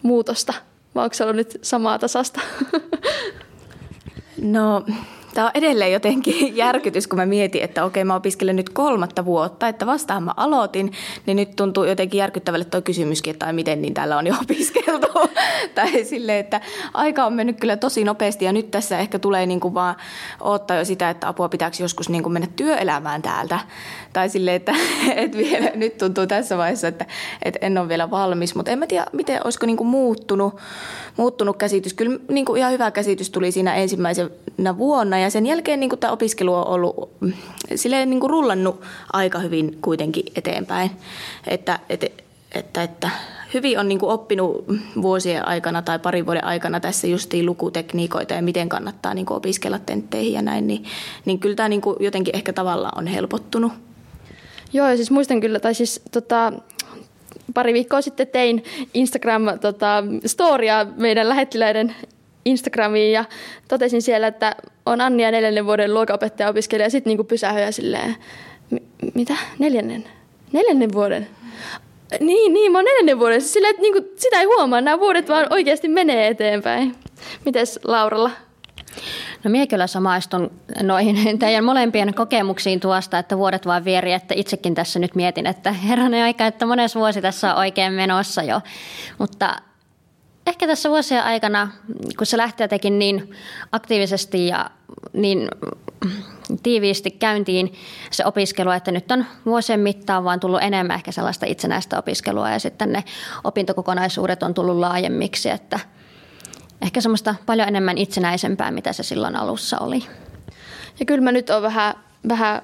muutosta? 0.03 0.55
Vai 0.95 1.05
onko 1.05 1.15
se 1.15 1.25
ollut 1.25 1.37
nyt 1.37 1.59
samaa 1.63 1.99
tasasta? 1.99 2.41
no 4.43 4.85
Tämä 5.35 5.47
on 5.47 5.51
edelleen 5.55 5.93
jotenkin 5.93 6.57
järkytys, 6.57 7.07
kun 7.07 7.19
mä 7.19 7.27
mietin, 7.27 7.63
että 7.63 7.85
okei, 7.85 8.05
mä 8.05 8.15
opiskelen 8.15 8.57
nyt 8.57 8.69
kolmatta 8.69 9.25
vuotta, 9.25 9.69
että 9.69 9.87
vastaan 9.87 10.23
mä 10.23 10.35
aloitin, 10.37 10.93
niin 11.27 11.37
nyt 11.37 11.57
tuntuu 11.57 11.85
jotenkin 11.85 12.19
järkyttävälle 12.19 12.65
tuo 12.65 12.83
kysymyskin, 12.83 13.31
että 13.31 13.53
miten 13.53 13.83
niin 13.83 13.95
täällä 13.95 14.19
on 14.19 14.27
jo 14.27 14.35
opiskeltu. 14.43 15.09
tai 15.75 16.05
sille, 16.05 16.39
että 16.39 16.61
aika 16.95 17.27
on 17.27 17.33
mennyt 17.33 17.61
kyllä 17.61 17.77
tosi 17.77 18.05
nopeasti 18.05 18.45
ja 18.45 18.53
nyt 18.53 18.71
tässä 18.71 18.99
ehkä 18.99 19.19
tulee 19.19 19.47
niin 19.47 19.61
kuin 19.61 19.75
vaan 19.75 19.97
odottaa 20.41 20.77
jo 20.77 20.85
sitä, 20.85 21.11
että 21.11 21.29
apua 21.29 21.49
pitääkö 21.49 21.77
joskus 21.81 22.09
niin 22.09 22.23
kuin 22.23 22.33
mennä 22.33 22.49
työelämään 22.57 23.23
täältä. 23.23 23.59
Tai 24.13 24.29
sille, 24.29 24.55
että, 24.55 24.75
että 25.17 25.39
vielä 25.39 25.71
nyt 25.75 25.99
tuntuu 25.99 26.27
tässä 26.27 26.59
vaiheessa, 26.59 26.89
että, 26.89 27.07
että 27.43 27.59
en 27.63 27.79
ole 27.79 27.89
vielä 27.89 28.11
valmis, 28.11 28.55
mutta 28.55 28.71
en 28.71 28.79
mä 28.79 28.87
tiedä, 28.87 29.07
miten 29.13 29.41
olisiko 29.45 29.67
niin 29.67 29.77
kuin 29.77 29.89
muuttunut, 29.89 30.57
muuttunut 31.17 31.57
käsitys. 31.57 31.95
Kyllä 31.95 32.19
niin 32.29 32.45
kuin 32.45 32.59
ihan 32.59 32.73
hyvä 32.73 32.91
käsitys 32.91 33.31
tuli 33.31 33.53
siinä 33.53 33.75
ensimmäisenä 33.75 34.79
vuonna 34.79 35.19
ja 35.23 35.31
sen 35.31 35.47
jälkeen 35.47 35.81
niin 35.81 35.99
tämä 36.01 36.13
opiskelu 36.13 36.55
on 36.55 36.67
ollut 36.67 37.21
mm, 37.21 37.33
silleen 37.75 38.11
niin 38.11 38.31
rullannut 38.31 38.83
aika 39.13 39.39
hyvin 39.39 39.79
kuitenkin 39.83 40.25
eteenpäin. 40.37 40.91
Että, 41.47 41.79
että, 41.89 42.07
että, 42.53 42.83
että 42.83 43.11
hyvin 43.55 43.79
on 43.79 43.89
niin 43.89 43.99
oppinut 44.03 44.65
vuosien 45.03 45.49
aikana 45.49 45.83
tai 45.83 45.99
parin 45.99 46.27
vuoden 46.27 46.45
aikana 46.45 46.81
tässä 46.81 47.07
justiin 47.07 47.47
lukutekniikoita 47.47 48.35
ja 48.35 48.43
miten 48.43 48.69
kannattaa 48.69 49.15
niin 49.15 49.33
opiskella 49.33 49.79
tentteihin 49.79 50.33
ja 50.33 50.43
näin, 50.43 50.67
niin, 50.67 50.85
niin 51.25 51.39
kyllä 51.39 51.57
tämä 51.57 51.69
niin 51.69 51.83
jotenkin 52.01 52.37
ehkä 52.37 52.53
tavallaan 52.53 52.99
on 52.99 53.07
helpottunut. 53.07 53.73
Joo, 54.73 54.89
ja 54.89 54.97
siis 54.97 55.11
muistan 55.11 55.41
kyllä, 55.41 55.61
tai 55.61 55.75
siis 55.75 56.03
tota, 56.11 56.53
pari 57.55 57.73
viikkoa 57.73 58.01
sitten 58.01 58.27
tein 58.27 58.65
Instagram-storia 58.95 59.59
tota, 59.59 60.03
meidän 60.97 61.29
lähettiläiden 61.29 61.95
Instagramiin 62.45 63.13
ja 63.13 63.25
totesin 63.69 64.03
siellä, 64.03 64.27
että 64.27 64.57
on 64.87 65.01
Annia 65.01 65.31
neljännen 65.31 65.67
vuoden 65.67 65.95
luokaopettaja 65.95 66.49
opiskelija 66.49 66.87
ja 66.87 66.91
sitten 66.91 67.17
niin 67.17 67.27
pysähyi 67.27 67.73
silleen, 67.73 68.17
mitä? 69.15 69.35
Neljännen? 69.59 70.05
Neljännen 70.53 70.93
vuoden? 70.93 71.29
Niin, 72.21 72.53
niin, 72.53 72.73
mä 72.73 72.79
oon 72.79 72.85
neljännen 72.85 73.19
vuoden. 73.19 73.43
Sillä, 73.43 73.69
että 73.69 73.83
niin 73.83 73.93
kuin, 73.93 74.05
sitä 74.17 74.41
ei 74.41 74.45
huomaa, 74.45 74.81
nämä 74.81 75.01
vuodet 75.01 75.29
vaan 75.29 75.47
oikeasti 75.51 75.89
menee 75.89 76.27
eteenpäin. 76.27 76.97
Mites 77.45 77.81
Lauralla? 77.85 78.31
No 79.45 79.51
minä 79.51 79.67
kyllä 79.67 79.87
samaistun 79.87 80.51
noihin 80.83 81.39
teidän 81.39 81.65
molempien 81.65 82.15
kokemuksiin 82.15 82.81
tuosta, 82.81 83.19
että 83.19 83.39
vuodet 83.39 83.67
vaan 83.67 83.85
vieri, 83.85 84.13
että 84.13 84.35
itsekin 84.37 84.75
tässä 84.75 84.99
nyt 84.99 85.15
mietin, 85.15 85.47
että 85.47 85.73
herranen 85.73 86.25
aika, 86.25 86.47
että 86.47 86.67
mones 86.67 86.95
vuosi 86.95 87.23
tässä 87.23 87.55
on 87.55 87.59
oikein 87.59 87.93
menossa 87.93 88.43
jo. 88.43 88.61
Mutta 89.19 89.57
ehkä 90.51 90.67
tässä 90.67 90.91
vuosien 90.91 91.25
aikana, 91.25 91.69
kun 92.19 92.27
se 92.27 92.37
lähtee 92.37 92.65
jotenkin 92.65 92.99
niin 92.99 93.31
aktiivisesti 93.73 94.47
ja 94.47 94.71
niin 95.13 95.49
tiiviisti 96.63 97.11
käyntiin 97.11 97.73
se 98.11 98.25
opiskelu, 98.27 98.71
että 98.71 98.93
nyt 98.93 99.11
on 99.11 99.27
vuosien 99.47 99.81
mittaan 99.81 100.25
vaan 100.25 100.41
tullut 100.41 100.63
enemmän 100.63 100.95
ehkä 100.95 101.13
sellaista 101.13 101.47
itsenäistä 101.47 101.99
opiskelua 101.99 102.51
ja 102.51 102.59
sitten 102.59 102.93
ne 102.93 103.05
opintokokonaisuudet 103.45 104.43
on 104.43 104.55
tullut 104.55 104.77
laajemmiksi, 104.77 105.51
että 105.51 105.81
ehkä 106.83 107.01
semmoista 107.01 107.35
paljon 107.47 107.69
enemmän 107.69 107.99
itsenäisempää, 107.99 108.71
mitä 108.71 108.93
se 108.93 109.03
silloin 109.03 109.37
alussa 109.37 109.79
oli. 109.79 110.05
Ja 111.01 111.07
kyllä 111.07 111.25
mä 111.25 111.33
nyt 111.33 111.51
on 111.51 111.63
vähän, 111.63 111.95
vähän 112.29 112.63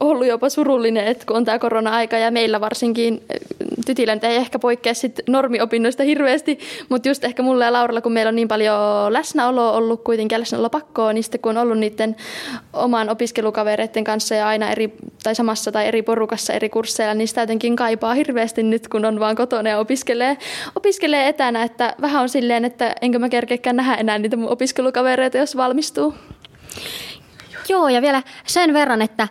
ollut 0.00 0.26
jopa 0.26 0.48
surullinen, 0.48 1.06
että 1.06 1.26
kun 1.26 1.36
on 1.36 1.44
tämä 1.44 1.58
korona-aika 1.58 2.18
ja 2.18 2.30
meillä 2.30 2.60
varsinkin 2.60 3.14
eh, 3.30 3.40
tytilän 3.86 4.20
ei 4.22 4.36
ehkä 4.36 4.58
poikkea 4.58 4.94
sit 4.94 5.20
normiopinnoista 5.28 6.02
hirveästi, 6.02 6.58
mutta 6.88 7.08
just 7.08 7.24
ehkä 7.24 7.42
mulle 7.42 7.64
ja 7.64 7.72
Lauralla, 7.72 8.00
kun 8.00 8.12
meillä 8.12 8.28
on 8.28 8.36
niin 8.36 8.48
paljon 8.48 9.12
läsnäoloa 9.12 9.72
ollut 9.72 10.04
kuitenkin 10.04 10.40
läsnäolo 10.40 10.70
pakkoa, 10.70 11.12
niin 11.12 11.24
sitten 11.24 11.40
kun 11.40 11.56
on 11.56 11.62
ollut 11.62 11.78
niiden 11.78 12.16
oman 12.72 13.08
opiskelukavereiden 13.08 14.04
kanssa 14.04 14.34
ja 14.34 14.48
aina 14.48 14.70
eri, 14.70 14.92
tai 15.22 15.34
samassa 15.34 15.72
tai 15.72 15.86
eri 15.86 16.02
porukassa 16.02 16.52
eri 16.52 16.68
kursseilla, 16.68 17.14
niin 17.14 17.28
sitä 17.28 17.40
jotenkin 17.40 17.76
kaipaa 17.76 18.14
hirveästi 18.14 18.62
nyt, 18.62 18.88
kun 18.88 19.04
on 19.04 19.20
vaan 19.20 19.36
kotona 19.36 19.70
ja 19.70 19.78
opiskelee, 19.78 20.36
opiskelee 20.76 21.28
etänä, 21.28 21.62
että 21.62 21.94
vähän 22.00 22.22
on 22.22 22.28
silleen, 22.28 22.64
että 22.64 22.94
enkö 23.00 23.18
mä 23.18 23.28
kerkeäkään 23.28 23.76
nähdä 23.76 23.94
enää 23.94 24.18
niitä 24.18 24.36
mun 24.36 24.52
opiskelukavereita, 24.52 25.38
jos 25.38 25.56
valmistuu. 25.56 26.14
Joo, 27.68 27.88
ja 27.88 28.02
vielä 28.02 28.22
sen 28.46 28.74
verran, 28.74 29.02
että 29.02 29.28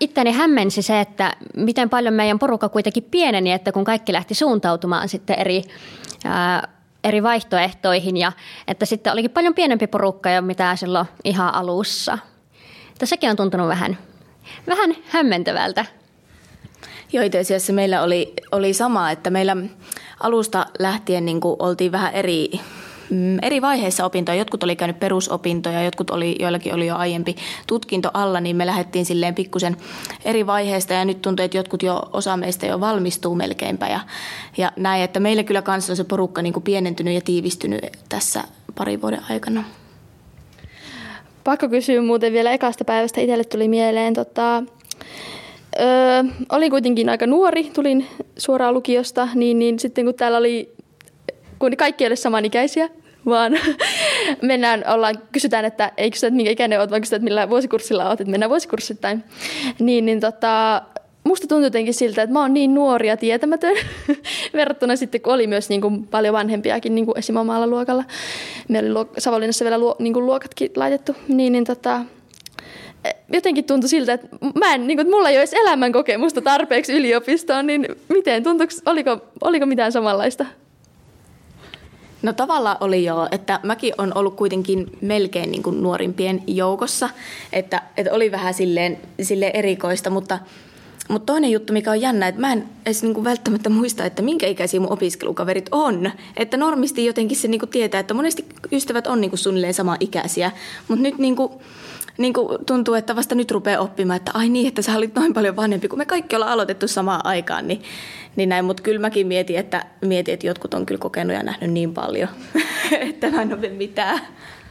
Itteni 0.00 0.32
hämmensi 0.32 0.82
se, 0.82 1.00
että 1.00 1.36
miten 1.56 1.90
paljon 1.90 2.14
meidän 2.14 2.38
porukka 2.38 2.68
kuitenkin 2.68 3.04
pieneni, 3.10 3.52
että 3.52 3.72
kun 3.72 3.84
kaikki 3.84 4.12
lähti 4.12 4.34
suuntautumaan 4.34 5.08
sitten 5.08 5.38
eri, 5.38 5.62
eri 7.04 7.22
vaihtoehtoihin 7.22 8.16
ja 8.16 8.32
että 8.68 8.86
sitten 8.86 9.12
olikin 9.12 9.30
paljon 9.30 9.54
pienempi 9.54 9.86
porukka 9.86 10.30
jo 10.30 10.42
mitä 10.42 10.76
silloin 10.76 11.06
ihan 11.24 11.54
alussa. 11.54 12.18
Että 12.92 13.06
sekin 13.06 13.30
on 13.30 13.36
tuntunut 13.36 13.68
vähän, 13.68 13.98
vähän 14.66 14.96
hämmentävältä. 15.06 15.84
Joo, 17.12 17.24
itse 17.24 17.38
asiassa 17.38 17.72
meillä 17.72 18.02
oli, 18.02 18.34
oli 18.52 18.74
sama, 18.74 19.10
että 19.10 19.30
meillä 19.30 19.56
alusta 20.20 20.66
lähtien 20.78 21.24
niin 21.24 21.40
oltiin 21.42 21.92
vähän 21.92 22.14
eri 22.14 22.50
Mm, 23.10 23.38
eri 23.42 23.62
vaiheissa 23.62 24.04
opintoja. 24.04 24.38
Jotkut 24.38 24.62
oli 24.62 24.76
käynyt 24.76 25.00
perusopintoja, 25.00 25.82
jotkut 25.82 26.10
oli, 26.10 26.36
joillakin 26.40 26.74
oli 26.74 26.86
jo 26.86 26.96
aiempi 26.96 27.36
tutkinto 27.66 28.10
alla, 28.14 28.40
niin 28.40 28.56
me 28.56 28.66
lähdettiin 28.66 29.04
silleen 29.04 29.34
pikkusen 29.34 29.76
eri 30.24 30.46
vaiheista 30.46 30.94
ja 30.94 31.04
nyt 31.04 31.22
tuntuu, 31.22 31.44
että 31.44 31.56
jotkut 31.56 31.82
jo, 31.82 32.02
osa 32.12 32.36
meistä 32.36 32.66
jo 32.66 32.80
valmistuu 32.80 33.34
melkeinpä 33.34 33.86
ja, 33.86 34.00
ja 34.56 34.72
näin, 34.76 35.02
että 35.02 35.20
meillä 35.20 35.42
kyllä 35.42 35.62
kanssa 35.62 35.92
on 35.92 35.96
se 35.96 36.04
porukka 36.04 36.42
niin 36.42 36.52
kuin 36.52 36.62
pienentynyt 36.62 37.14
ja 37.14 37.20
tiivistynyt 37.20 37.80
tässä 38.08 38.44
parin 38.74 39.02
vuoden 39.02 39.22
aikana. 39.30 39.64
Pakko 41.44 41.68
kysyä 41.68 42.02
muuten 42.02 42.32
vielä 42.32 42.52
ekasta 42.52 42.84
päivästä. 42.84 43.20
Itselle 43.20 43.44
tuli 43.44 43.68
mieleen, 43.68 44.14
tota, 44.14 44.62
öö, 45.80 46.22
olin 46.52 46.70
kuitenkin 46.70 47.08
aika 47.08 47.26
nuori, 47.26 47.64
tulin 47.64 48.06
suoraan 48.38 48.74
lukiosta, 48.74 49.28
niin, 49.34 49.58
niin 49.58 49.78
sitten 49.78 50.04
kun 50.04 50.14
täällä 50.14 50.38
oli, 50.38 50.72
kun 51.58 51.76
kaikki 51.76 52.04
ei 52.04 52.08
ole 52.08 52.16
samanikäisiä, 52.16 52.88
vaan 53.26 53.52
mennään, 54.42 54.84
ollaan, 54.88 55.14
kysytään, 55.32 55.64
että 55.64 55.92
ei 55.96 56.10
kysytä, 56.10 56.26
että 56.26 56.36
minkä 56.36 56.50
ikäinen 56.50 56.78
olet, 56.78 56.90
vaan 56.90 57.02
kysytään, 57.02 57.18
että 57.18 57.24
millä 57.24 57.50
vuosikurssilla 57.50 58.08
olet, 58.08 58.20
että 58.20 58.30
mennään 58.30 58.50
vuosikurssittain. 58.50 59.24
Niin, 59.78 60.06
niin 60.06 60.20
tota, 60.20 60.82
musta 61.24 61.46
tuntuu 61.46 61.64
jotenkin 61.64 61.94
siltä, 61.94 62.22
että 62.22 62.32
mä 62.32 62.40
oon 62.40 62.54
niin 62.54 62.74
nuori 62.74 63.08
ja 63.08 63.16
tietämätön 63.16 63.76
verrattuna 64.54 64.96
sitten, 64.96 65.20
kun 65.20 65.32
oli 65.32 65.46
myös 65.46 65.68
niin 65.68 65.80
kuin 65.80 66.06
paljon 66.06 66.34
vanhempiakin 66.34 66.94
niin 66.94 67.06
kuin 67.06 67.18
esim. 67.18 67.36
omalla 67.36 67.66
luokalla. 67.66 68.04
Meillä 68.68 69.00
oli 69.00 69.08
Savonlinnassa 69.18 69.64
vielä 69.64 69.78
luo, 69.78 69.96
niin 69.98 70.12
kuin 70.12 70.26
luokatkin 70.26 70.70
laitettu. 70.76 71.16
Niin, 71.28 71.52
niin 71.52 71.64
tota, 71.64 72.00
jotenkin 73.32 73.64
tuntui 73.64 73.88
siltä, 73.88 74.12
että, 74.12 74.28
mä 74.54 74.74
en, 74.74 74.86
niin 74.86 74.96
kuin, 74.96 75.06
että 75.06 75.16
mulla 75.16 75.28
ei 75.28 75.36
ole 75.36 75.40
edes 75.40 75.54
elämän 75.54 75.92
kokemusta 75.92 76.40
tarpeeksi 76.40 76.92
yliopistoon, 76.92 77.66
niin 77.66 77.86
miten, 78.08 78.42
tuntuiko, 78.42 78.72
oliko, 78.86 79.18
oliko 79.40 79.66
mitään 79.66 79.92
samanlaista? 79.92 80.46
No 82.22 82.32
tavallaan 82.32 82.76
oli 82.80 83.04
jo, 83.04 83.28
että 83.30 83.60
mäkin 83.62 83.94
on 83.98 84.12
ollut 84.14 84.36
kuitenkin 84.36 84.86
melkein 85.00 85.50
niin 85.50 85.62
kuin 85.62 85.82
nuorimpien 85.82 86.42
joukossa, 86.46 87.10
että, 87.52 87.82
että 87.96 88.12
oli 88.12 88.32
vähän 88.32 88.54
silleen, 88.54 88.98
silleen 89.22 89.56
erikoista, 89.56 90.10
mutta, 90.10 90.38
mutta 91.08 91.32
toinen 91.32 91.50
juttu, 91.50 91.72
mikä 91.72 91.90
on 91.90 92.00
jännä, 92.00 92.28
että 92.28 92.40
mä 92.40 92.52
en 92.52 92.68
edes 92.86 93.02
niin 93.02 93.14
kuin 93.14 93.24
välttämättä 93.24 93.70
muista, 93.70 94.04
että 94.04 94.22
minkä 94.22 94.46
ikäisiä 94.46 94.80
mun 94.80 94.92
opiskelukaverit 94.92 95.68
on. 95.72 96.10
Että 96.36 96.56
normisti 96.56 97.04
jotenkin 97.04 97.36
se 97.36 97.48
niin 97.48 97.58
kuin 97.58 97.70
tietää, 97.70 98.00
että 98.00 98.14
monesti 98.14 98.46
ystävät 98.72 99.06
on 99.06 99.20
niin 99.20 99.30
kuin 99.30 99.38
suunnilleen 99.38 99.74
sama 99.74 99.96
ikäisiä, 100.00 100.50
mutta 100.88 101.02
nyt 101.02 101.18
niin 101.18 101.36
kuin, 101.36 101.52
niin 102.18 102.32
kuin 102.32 102.64
tuntuu, 102.66 102.94
että 102.94 103.16
vasta 103.16 103.34
nyt 103.34 103.50
rupeaa 103.50 103.82
oppimaan, 103.82 104.16
että 104.16 104.30
ai 104.34 104.48
niin, 104.48 104.68
että 104.68 104.82
sä 104.82 104.96
olit 104.96 105.14
noin 105.14 105.34
paljon 105.34 105.56
vanhempi, 105.56 105.88
kun 105.88 105.98
me 105.98 106.06
kaikki 106.06 106.36
ollaan 106.36 106.52
aloitettu 106.52 106.88
samaan 106.88 107.26
aikaan, 107.26 107.68
niin, 107.68 107.82
niin 108.36 108.48
näin. 108.48 108.64
Mutta 108.64 108.82
kyllä 108.82 109.00
mäkin 109.00 109.26
mietin 109.26 109.56
että, 109.56 109.84
mietin, 110.04 110.34
että 110.34 110.46
jotkut 110.46 110.74
on 110.74 110.86
kyllä 110.86 110.98
kokenut 110.98 111.36
ja 111.36 111.42
nähnyt 111.42 111.70
niin 111.70 111.94
paljon, 111.94 112.28
että 113.10 113.30
mä 113.30 113.42
en 113.42 113.58
ole 113.58 113.68
mitään. 113.68 114.20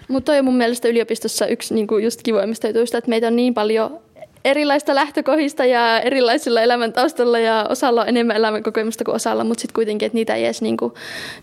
Mutta 0.08 0.32
toi 0.32 0.40
on 0.40 0.46
mun 0.46 0.58
mielestä 0.58 0.88
yliopistossa 0.88 1.48
yksi 1.48 1.74
niin 1.74 1.88
kuin 1.88 2.04
just 2.04 2.24
kivoimmista 2.24 2.68
jutuista, 2.68 2.98
että 2.98 3.10
meitä 3.10 3.28
on 3.28 3.36
niin 3.36 3.54
paljon 3.54 4.00
erilaista 4.46 4.96
lähtökohdista 4.96 5.66
ja 5.66 6.00
erilaisilla 6.00 6.62
elämäntaustalla 6.62 7.40
ja 7.40 7.66
osalla 7.70 8.02
on 8.02 8.10
enemmän 8.10 8.36
elämänkokemusta 8.36 9.04
kuin 9.04 9.16
osalla, 9.16 9.44
mutta 9.44 9.62
sitten 9.62 9.76
kuitenkin, 9.76 10.06
että 10.06 10.16
niitä 10.16 10.36
ei 10.36 10.46
edes 10.46 10.62
niinku 10.62 10.94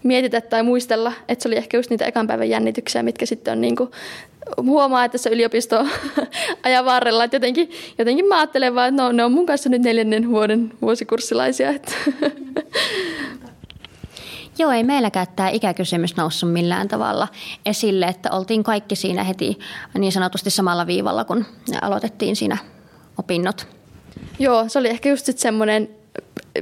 mietitä 0.03 0.41
tai 0.41 0.63
muistella. 0.63 1.13
Että 1.29 1.43
se 1.43 1.49
oli 1.49 1.57
ehkä 1.57 1.77
just 1.77 1.91
niitä 1.91 2.05
ekan 2.05 2.27
päivän 2.27 2.49
jännityksiä, 2.49 3.03
mitkä 3.03 3.27
sitten 3.27 3.53
on 3.53 3.61
niinku, 3.61 3.91
huomaa, 4.63 5.05
että 5.05 5.19
se 5.19 5.31
yliopisto 5.31 5.87
ajan 6.63 6.85
varrella. 6.85 7.25
Että 7.25 7.37
jotenkin, 7.37 7.71
jotenkin 7.99 8.27
mä 8.27 8.39
ajattelen 8.39 8.75
vaan, 8.75 8.89
että 8.89 9.03
no, 9.03 9.13
ne 9.13 9.25
on 9.25 9.33
mun 9.33 9.47
kanssa 9.47 9.69
nyt 9.69 9.83
neljännen 9.83 10.31
vuoden 10.31 10.73
vuosikurssilaisia. 10.83 11.71
Että. 11.71 11.93
Joo, 14.59 14.71
ei 14.71 14.85
meilläkään 14.85 15.27
tämä 15.37 15.49
ikäkysymys 15.49 16.17
noussut 16.17 16.53
millään 16.53 16.89
tavalla 16.89 17.29
esille, 17.67 18.07
että 18.07 18.31
oltiin 18.31 18.63
kaikki 18.63 18.97
siinä 18.97 19.25
heti 19.25 19.59
niin 19.99 20.13
sanotusti 20.13 20.51
samalla 20.51 20.87
viivalla, 20.87 21.25
kun 21.25 21.45
aloitettiin 21.83 22.37
siinä 22.37 22.59
opinnot. 23.19 23.67
Joo, 24.39 24.69
se 24.69 24.79
oli 24.79 24.89
ehkä 24.89 25.09
just 25.09 25.39
semmoinen 25.39 25.89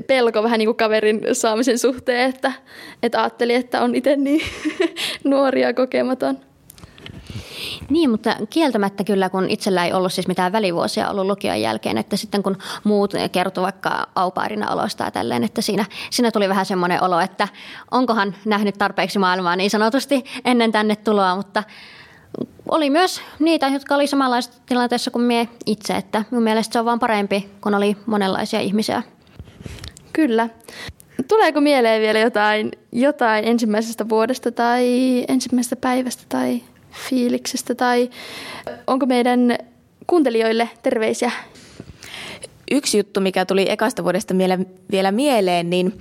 pelko 0.07 0.43
vähän 0.43 0.59
niin 0.59 0.69
kuin 0.69 0.77
kaverin 0.77 1.21
saamisen 1.33 1.79
suhteen, 1.79 2.31
että, 2.31 2.53
että 3.03 3.21
ajatteli, 3.23 3.55
että 3.55 3.83
on 3.83 3.95
itse 3.95 4.17
niin 4.17 4.41
nuori 5.25 5.63
ja 5.63 5.75
kokematon. 5.75 6.39
Niin, 7.91 8.11
mutta 8.11 8.37
kieltämättä 8.51 9.05
kyllä, 9.05 9.31
kun 9.31 9.51
itsellä 9.51 9.85
ei 9.85 9.93
ollut 9.93 10.13
siis 10.13 10.29
mitään 10.29 10.53
välivuosia 10.53 11.11
ollut 11.11 11.27
lukion 11.27 11.61
jälkeen, 11.61 11.99
että 11.99 12.17
sitten 12.17 12.43
kun 12.43 12.59
muut 12.85 13.13
kertovat 13.33 13.65
vaikka 13.65 14.07
aupairina 14.15 14.73
olosta 14.73 15.05
ja 15.05 15.11
tälleen, 15.11 15.45
että 15.45 15.63
siinä, 15.63 15.85
siinä 16.11 16.31
tuli 16.31 16.49
vähän 16.49 16.67
semmoinen 16.67 17.03
olo, 17.03 17.21
että 17.21 17.49
onkohan 17.91 18.35
nähnyt 18.45 18.79
tarpeeksi 18.79 19.19
maailmaa 19.19 19.57
niin 19.57 19.71
sanotusti 19.71 20.25
ennen 20.45 20.73
tänne 20.73 20.97
tuloa, 20.97 21.37
mutta 21.37 21.63
oli 22.69 22.91
myös 22.91 23.21
niitä, 23.39 23.69
jotka 23.69 23.95
oli 23.95 24.07
samanlaisessa 24.07 24.61
tilanteessa 24.67 25.11
kuin 25.11 25.25
mie 25.25 25.49
itse, 25.67 25.97
että 25.97 26.25
mun 26.31 26.43
mielestä 26.43 26.73
se 26.73 26.79
on 26.79 26.85
vaan 26.85 26.99
parempi, 26.99 27.49
kun 27.61 27.75
oli 27.75 27.97
monenlaisia 28.07 28.61
ihmisiä. 28.61 29.03
Kyllä. 30.13 30.49
Tuleeko 31.29 31.61
mieleen 31.61 32.03
vielä 32.03 32.19
jotain, 32.19 32.71
jotain 32.93 33.45
ensimmäisestä 33.45 34.09
vuodesta 34.09 34.53
tai 34.53 34.85
ensimmäisestä 35.29 35.77
päivästä 35.77 36.23
tai 36.29 36.63
fiiliksestä 37.11 37.75
tai 37.75 38.11
onko 38.87 39.07
meidän 39.07 39.59
kuuntelijoille 40.07 40.71
terveisiä? 40.83 41.31
Yksi 42.71 42.99
juttu, 42.99 43.21
mikä 43.21 43.45
tuli 43.45 43.71
ekasta 43.71 44.05
vuodesta 44.05 44.35
vielä 44.91 45.13
mieleen, 45.13 45.71
niin 45.71 46.01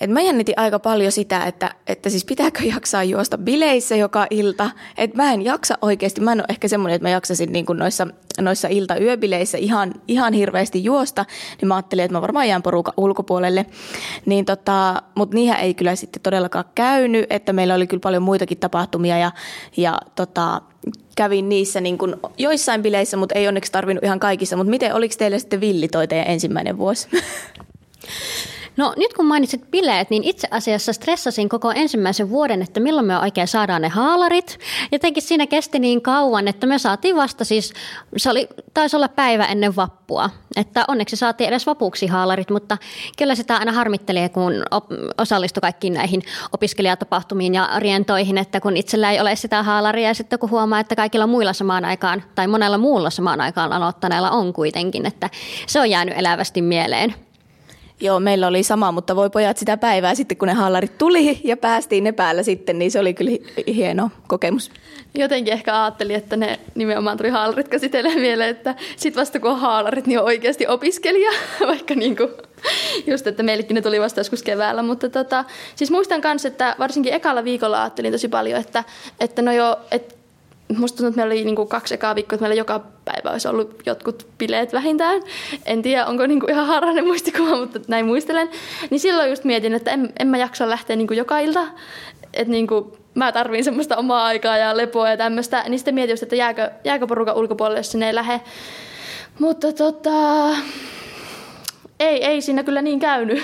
että 0.00 0.14
mä 0.14 0.20
jännitin 0.20 0.58
aika 0.58 0.78
paljon 0.78 1.12
sitä, 1.12 1.44
että, 1.44 1.74
että 1.86 2.10
siis 2.10 2.24
pitääkö 2.24 2.64
jaksaa 2.64 3.04
juosta 3.04 3.38
bileissä 3.38 3.96
joka 3.96 4.26
ilta. 4.30 4.70
Että 4.98 5.16
mä 5.16 5.32
en 5.32 5.44
jaksa 5.44 5.78
oikeasti, 5.82 6.20
mä 6.20 6.32
en 6.32 6.38
ole 6.38 6.46
ehkä 6.48 6.68
semmoinen, 6.68 6.96
että 6.96 7.08
mä 7.08 7.10
jaksasin 7.10 7.52
niin 7.52 7.66
kuin 7.66 7.78
noissa, 7.78 8.06
noissa 8.40 8.68
ilta-yöbileissä 8.68 9.58
ihan, 9.58 9.94
ihan 10.08 10.32
hirveästi 10.32 10.84
juosta, 10.84 11.24
niin 11.60 11.68
mä 11.68 11.74
ajattelin, 11.74 12.04
että 12.04 12.16
mä 12.16 12.22
varmaan 12.22 12.48
jään 12.48 12.62
porukan 12.62 12.94
ulkopuolelle. 12.96 13.66
Niin 14.26 14.44
tota, 14.44 15.02
mutta 15.14 15.34
niinhän 15.34 15.60
ei 15.60 15.74
kyllä 15.74 15.96
sitten 15.96 16.22
todellakaan 16.22 16.64
käynyt, 16.74 17.26
että 17.30 17.52
meillä 17.52 17.74
oli 17.74 17.86
kyllä 17.86 18.00
paljon 18.00 18.22
muitakin 18.22 18.58
tapahtumia 18.58 19.18
ja, 19.18 19.32
ja 19.76 19.98
tota, 20.14 20.62
kävin 21.16 21.48
niissä 21.48 21.80
niin 21.80 21.98
kuin 21.98 22.16
joissain 22.38 22.82
bileissä, 22.82 23.16
mutta 23.16 23.34
ei 23.34 23.48
onneksi 23.48 23.72
tarvinnut 23.72 24.04
ihan 24.04 24.20
kaikissa. 24.20 24.56
Mutta 24.56 24.70
miten, 24.70 24.94
oliko 24.94 25.14
teille 25.18 25.38
sitten 25.38 25.60
villi 25.60 25.88
toi 25.88 26.08
teidän 26.08 26.28
ensimmäinen 26.28 26.78
vuosi? 26.78 27.08
No 28.80 28.94
nyt 28.96 29.14
kun 29.14 29.26
mainitsit 29.26 29.70
bileet, 29.70 30.10
niin 30.10 30.24
itse 30.24 30.48
asiassa 30.50 30.92
stressasin 30.92 31.48
koko 31.48 31.70
ensimmäisen 31.70 32.30
vuoden, 32.30 32.62
että 32.62 32.80
milloin 32.80 33.06
me 33.06 33.18
oikein 33.18 33.48
saadaan 33.48 33.82
ne 33.82 33.88
haalarit. 33.88 34.58
Jotenkin 34.92 35.22
siinä 35.22 35.46
kesti 35.46 35.78
niin 35.78 36.02
kauan, 36.02 36.48
että 36.48 36.66
me 36.66 36.78
saatiin 36.78 37.16
vasta 37.16 37.44
siis, 37.44 37.72
se 38.16 38.30
oli, 38.30 38.48
taisi 38.74 38.96
olla 38.96 39.08
päivä 39.08 39.44
ennen 39.44 39.76
vappua. 39.76 40.30
Että 40.56 40.84
onneksi 40.88 41.16
saatiin 41.16 41.48
edes 41.48 41.66
vapuksi 41.66 42.06
haalarit, 42.06 42.50
mutta 42.50 42.78
kyllä 43.18 43.34
sitä 43.34 43.56
aina 43.56 43.72
harmittelee, 43.72 44.28
kun 44.28 44.52
osallistui 45.18 45.60
kaikkiin 45.60 45.94
näihin 45.94 46.22
opiskelijatapahtumiin 46.52 47.54
ja 47.54 47.68
rientoihin, 47.78 48.38
että 48.38 48.60
kun 48.60 48.76
itsellä 48.76 49.10
ei 49.10 49.20
ole 49.20 49.36
sitä 49.36 49.62
haalaria 49.62 50.08
ja 50.08 50.14
sitten 50.14 50.38
kun 50.38 50.50
huomaa, 50.50 50.80
että 50.80 50.96
kaikilla 50.96 51.26
muilla 51.26 51.52
samaan 51.52 51.84
aikaan 51.84 52.22
tai 52.34 52.46
monella 52.46 52.78
muulla 52.78 53.10
samaan 53.10 53.40
aikaan 53.40 53.72
aloittaneella 53.72 54.30
on 54.30 54.52
kuitenkin, 54.52 55.06
että 55.06 55.30
se 55.66 55.80
on 55.80 55.90
jäänyt 55.90 56.18
elävästi 56.18 56.62
mieleen. 56.62 57.14
Joo, 58.02 58.20
meillä 58.20 58.46
oli 58.46 58.62
sama, 58.62 58.92
mutta 58.92 59.16
voi 59.16 59.30
pojat 59.30 59.56
sitä 59.56 59.76
päivää 59.76 60.14
sitten, 60.14 60.38
kun 60.38 60.48
ne 60.48 60.54
haalarit 60.54 60.98
tuli 60.98 61.40
ja 61.44 61.56
päästiin 61.56 62.04
ne 62.04 62.12
päällä 62.12 62.42
sitten, 62.42 62.78
niin 62.78 62.90
se 62.90 63.00
oli 63.00 63.14
kyllä 63.14 63.30
hieno 63.66 64.10
kokemus. 64.26 64.70
Jotenkin 65.14 65.52
ehkä 65.52 65.82
ajattelin, 65.82 66.16
että 66.16 66.36
ne 66.36 66.60
nimenomaan 66.74 67.16
tuli 67.16 67.28
haalarit 67.28 67.68
käsitellä 67.68 68.14
mieleen, 68.14 68.50
että 68.50 68.74
sitten 68.96 69.20
vasta 69.20 69.40
kun 69.40 69.50
on 69.50 69.60
haalarit, 69.60 70.06
niin 70.06 70.18
on 70.18 70.24
oikeasti 70.24 70.66
opiskelija, 70.66 71.30
vaikka 71.66 71.94
niin 71.94 72.16
kuin 72.16 72.28
just, 73.06 73.26
että 73.26 73.42
meillekin 73.42 73.74
ne 73.74 73.82
tuli 73.82 74.00
vasta 74.00 74.20
joskus 74.20 74.42
keväällä, 74.42 74.82
mutta 74.82 75.08
tota, 75.08 75.44
siis 75.76 75.90
muistan 75.90 76.20
myös, 76.24 76.44
että 76.44 76.76
varsinkin 76.78 77.14
ekalla 77.14 77.44
viikolla 77.44 77.82
ajattelin 77.82 78.12
tosi 78.12 78.28
paljon, 78.28 78.60
että, 78.60 78.84
että 79.20 79.42
no 79.42 79.52
jo, 79.52 79.78
että 79.90 80.19
musta 80.78 80.96
tuntuu, 80.96 81.08
että 81.08 81.20
meillä 81.20 81.32
oli 81.32 81.44
niinku 81.44 81.66
kaksi 81.66 81.94
ekaa 81.94 82.14
viikkoa, 82.14 82.34
että 82.34 82.42
meillä 82.42 82.60
joka 82.60 82.80
päivä 83.04 83.30
olisi 83.30 83.48
ollut 83.48 83.82
jotkut 83.86 84.26
bileet 84.38 84.72
vähintään. 84.72 85.22
En 85.66 85.82
tiedä, 85.82 86.06
onko 86.06 86.26
niinku 86.26 86.46
ihan 86.50 86.66
harrainen 86.66 87.06
muistikuva, 87.06 87.56
mutta 87.56 87.80
näin 87.88 88.06
muistelen. 88.06 88.48
Niin 88.90 89.00
silloin 89.00 89.30
just 89.30 89.44
mietin, 89.44 89.74
että 89.74 89.90
en, 89.90 90.12
en 90.18 90.28
mä 90.28 90.38
jaksa 90.38 90.70
lähteä 90.70 90.96
niinku 90.96 91.14
joka 91.14 91.38
ilta. 91.38 91.66
Että 92.34 92.50
niinku, 92.50 92.98
mä 93.14 93.32
tarviin 93.32 93.64
semmoista 93.64 93.96
omaa 93.96 94.24
aikaa 94.24 94.56
ja 94.56 94.76
lepoa 94.76 95.10
ja 95.10 95.16
tämmöistä. 95.16 95.64
Niin 95.68 95.78
sitten 95.78 95.94
mietin 95.94 96.12
just, 96.12 96.22
että 96.22 96.36
jääkö, 96.36 96.70
jääkö 96.84 97.06
porukan 97.06 97.36
ulkopuolelle, 97.36 97.78
jos 97.78 97.90
sinne 97.90 98.06
ei 98.06 98.14
lähde. 98.14 98.40
Mutta 99.38 99.72
tota, 99.72 100.10
ei, 102.00 102.24
ei 102.24 102.40
siinä 102.40 102.62
kyllä 102.62 102.82
niin 102.82 103.00
käynyt. 103.00 103.42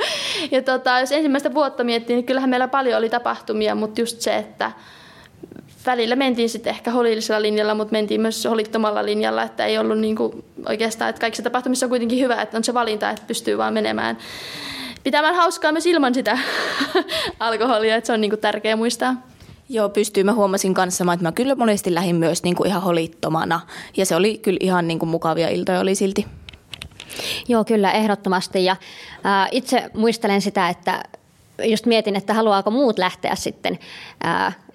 ja 0.50 0.62
tota, 0.62 1.00
jos 1.00 1.12
ensimmäistä 1.12 1.54
vuotta 1.54 1.84
miettii, 1.84 2.16
niin 2.16 2.26
kyllähän 2.26 2.50
meillä 2.50 2.68
paljon 2.68 2.98
oli 2.98 3.10
tapahtumia, 3.10 3.74
mutta 3.74 4.00
just 4.00 4.20
se, 4.20 4.36
että 4.36 4.72
välillä 5.86 6.16
mentiin 6.16 6.48
sitten 6.48 6.70
ehkä 6.70 6.90
holillisella 6.90 7.42
linjalla, 7.42 7.74
mutta 7.74 7.92
mentiin 7.92 8.20
myös 8.20 8.44
holittomalla 8.44 9.04
linjalla, 9.04 9.42
että 9.42 9.66
ei 9.66 9.78
ollut 9.78 9.98
niin 9.98 10.16
kuin 10.16 10.44
oikeastaan, 10.68 11.10
että 11.10 11.20
kaikissa 11.20 11.42
tapahtumissa 11.42 11.86
on 11.86 11.90
kuitenkin 11.90 12.18
hyvä, 12.18 12.42
että 12.42 12.56
on 12.56 12.64
se 12.64 12.74
valinta, 12.74 13.10
että 13.10 13.22
pystyy 13.26 13.58
vaan 13.58 13.74
menemään 13.74 14.18
pitämään 15.06 15.34
hauskaa 15.34 15.72
myös 15.72 15.86
ilman 15.86 16.14
sitä 16.14 16.38
alkoholia, 17.40 17.96
että 17.96 18.06
se 18.06 18.12
on 18.12 18.20
niin 18.20 18.30
kuin 18.30 18.40
tärkeä 18.40 18.76
muistaa. 18.76 19.14
Joo, 19.68 19.88
pystyy. 19.88 20.24
Mä 20.24 20.32
huomasin 20.32 20.74
kanssa, 20.74 21.12
että 21.12 21.22
mä 21.22 21.32
kyllä 21.32 21.54
monesti 21.54 21.94
lähdin 21.94 22.16
myös 22.16 22.42
niin 22.42 22.56
kuin 22.56 22.68
ihan 22.68 22.82
holittomana. 22.82 23.60
Ja 23.96 24.06
se 24.06 24.16
oli 24.16 24.38
kyllä 24.38 24.58
ihan 24.60 24.88
niin 24.88 24.98
kuin 24.98 25.08
mukavia 25.08 25.48
iltoja 25.48 25.80
oli 25.80 25.94
silti. 25.94 26.26
Joo, 27.48 27.64
kyllä, 27.64 27.92
ehdottomasti. 27.92 28.64
Ja 28.64 28.72
äh, 29.26 29.48
itse 29.50 29.90
muistelen 29.94 30.42
sitä, 30.42 30.68
että 30.68 31.02
just 31.64 31.86
mietin, 31.86 32.16
että 32.16 32.34
haluaako 32.34 32.70
muut 32.70 32.98
lähteä 32.98 33.34
sitten, 33.34 33.78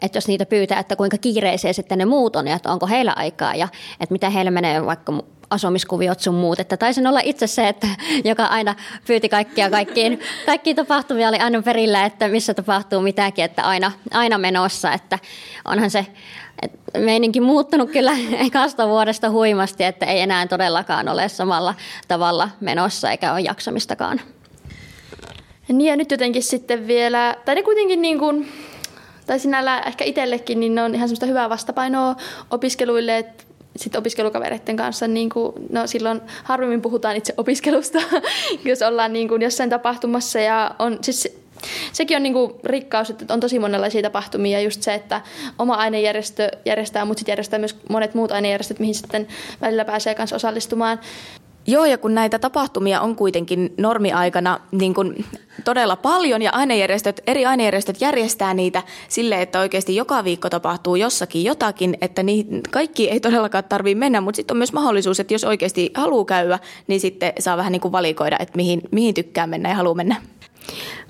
että 0.01 0.17
jos 0.17 0.27
niitä 0.27 0.45
pyytää, 0.45 0.79
että 0.79 0.95
kuinka 0.95 1.17
kiireisiä 1.17 1.73
sitten 1.73 1.97
ne 1.97 2.05
muut 2.05 2.35
on 2.35 2.47
ja 2.47 2.55
että 2.55 2.71
onko 2.71 2.87
heillä 2.87 3.13
aikaa 3.15 3.55
ja 3.55 3.67
että 3.99 4.13
mitä 4.13 4.29
heillä 4.29 4.51
menee 4.51 4.85
vaikka 4.85 5.13
asumiskuviot 5.51 6.19
sun 6.19 6.35
muut. 6.35 6.59
Että 6.59 6.77
taisin 6.77 7.07
olla 7.07 7.19
itse 7.23 7.47
se, 7.47 7.67
että 7.67 7.87
joka 8.23 8.45
aina 8.45 8.75
pyyti 9.07 9.29
kaikkia 9.29 9.69
kaikkiin, 9.69 10.19
kaikkiin 10.45 10.75
tapahtumia 10.75 11.29
oli 11.29 11.37
aina 11.37 11.61
perillä, 11.61 12.05
että 12.05 12.27
missä 12.27 12.53
tapahtuu 12.53 13.01
mitäkin, 13.01 13.45
että 13.45 13.63
aina, 13.63 13.91
aina 14.11 14.37
menossa. 14.37 14.93
Että 14.93 15.19
onhan 15.65 15.91
se 15.91 16.07
meininki 16.97 17.41
muuttunut 17.41 17.91
kyllä 17.91 18.11
ekasta 18.47 18.87
vuodesta 18.87 19.29
huimasti, 19.29 19.83
että 19.83 20.05
ei 20.05 20.21
enää 20.21 20.47
todellakaan 20.47 21.09
ole 21.09 21.29
samalla 21.29 21.75
tavalla 22.07 22.49
menossa 22.59 23.11
eikä 23.11 23.31
ole 23.31 23.41
jaksamistakaan. 23.41 24.21
Niin 25.67 25.89
ja 25.89 25.95
nyt 25.95 26.11
jotenkin 26.11 26.43
sitten 26.43 26.87
vielä, 26.87 27.35
tai 27.45 27.55
ne 27.55 27.63
kuitenkin 27.63 28.01
niin 28.01 28.19
kuin, 28.19 28.47
tai 29.25 29.39
sinällä 29.39 29.81
ehkä 29.81 30.05
itsellekin, 30.05 30.59
niin 30.59 30.75
ne 30.75 30.83
on 30.83 30.95
ihan 30.95 31.07
semmoista 31.07 31.25
hyvää 31.25 31.49
vastapainoa 31.49 32.15
opiskeluille, 32.51 33.17
että 33.17 33.43
sitten 33.75 33.99
opiskelukavereiden 33.99 34.75
kanssa, 34.75 35.07
niin 35.07 35.29
kuin, 35.29 35.53
no 35.69 35.87
silloin 35.87 36.21
harvemmin 36.43 36.81
puhutaan 36.81 37.15
itse 37.15 37.33
opiskelusta, 37.37 37.99
jos 38.65 38.81
ollaan 38.81 39.13
niin 39.13 39.27
kuin 39.27 39.41
jossain 39.41 39.69
tapahtumassa 39.69 40.39
ja 40.39 40.75
on 40.79 40.97
siis 41.01 41.41
sekin 41.91 42.17
on 42.17 42.23
niinku 42.23 42.59
rikkaus, 42.63 43.09
että 43.09 43.33
on 43.33 43.39
tosi 43.39 43.59
monenlaisia 43.59 44.01
tapahtumia. 44.01 44.61
Just 44.61 44.83
se, 44.83 44.93
että 44.93 45.21
oma 45.59 45.75
ainejärjestö 45.75 46.49
järjestää, 46.65 47.05
mutta 47.05 47.19
sitten 47.19 47.31
järjestää 47.31 47.59
myös 47.59 47.75
monet 47.89 48.13
muut 48.13 48.31
ainejärjestöt, 48.31 48.79
mihin 48.79 48.95
sitten 48.95 49.27
välillä 49.61 49.85
pääsee 49.85 50.15
kanssa 50.15 50.35
osallistumaan. 50.35 50.99
Joo, 51.67 51.85
ja 51.85 51.97
kun 51.97 52.15
näitä 52.15 52.39
tapahtumia 52.39 53.01
on 53.01 53.15
kuitenkin 53.15 53.73
normiaikana 53.77 54.59
niin 54.71 54.93
kuin 54.93 55.25
todella 55.63 55.95
paljon, 55.95 56.41
ja 56.41 56.51
ainejärjestöt, 56.51 57.21
eri 57.27 57.45
ainejärjestöt 57.45 58.01
järjestää 58.01 58.53
niitä 58.53 58.83
sille, 59.07 59.41
että 59.41 59.59
oikeasti 59.59 59.95
joka 59.95 60.23
viikko 60.23 60.49
tapahtuu 60.49 60.95
jossakin 60.95 61.43
jotakin, 61.43 61.97
että 62.01 62.23
niin, 62.23 62.61
kaikki 62.71 63.09
ei 63.09 63.19
todellakaan 63.19 63.63
tarvitse 63.63 63.99
mennä, 63.99 64.21
mutta 64.21 64.35
sitten 64.35 64.53
on 64.55 64.57
myös 64.57 64.73
mahdollisuus, 64.73 65.19
että 65.19 65.33
jos 65.33 65.43
oikeasti 65.43 65.91
haluaa 65.95 66.25
käydä, 66.25 66.59
niin 66.87 66.99
sitten 66.99 67.33
saa 67.39 67.57
vähän 67.57 67.71
niin 67.71 67.81
kuin 67.81 67.91
valikoida, 67.91 68.37
että 68.39 68.55
mihin, 68.55 68.81
mihin 68.91 69.13
tykkää 69.13 69.47
mennä 69.47 69.69
ja 69.69 69.75
haluaa 69.75 69.95
mennä. 69.95 70.15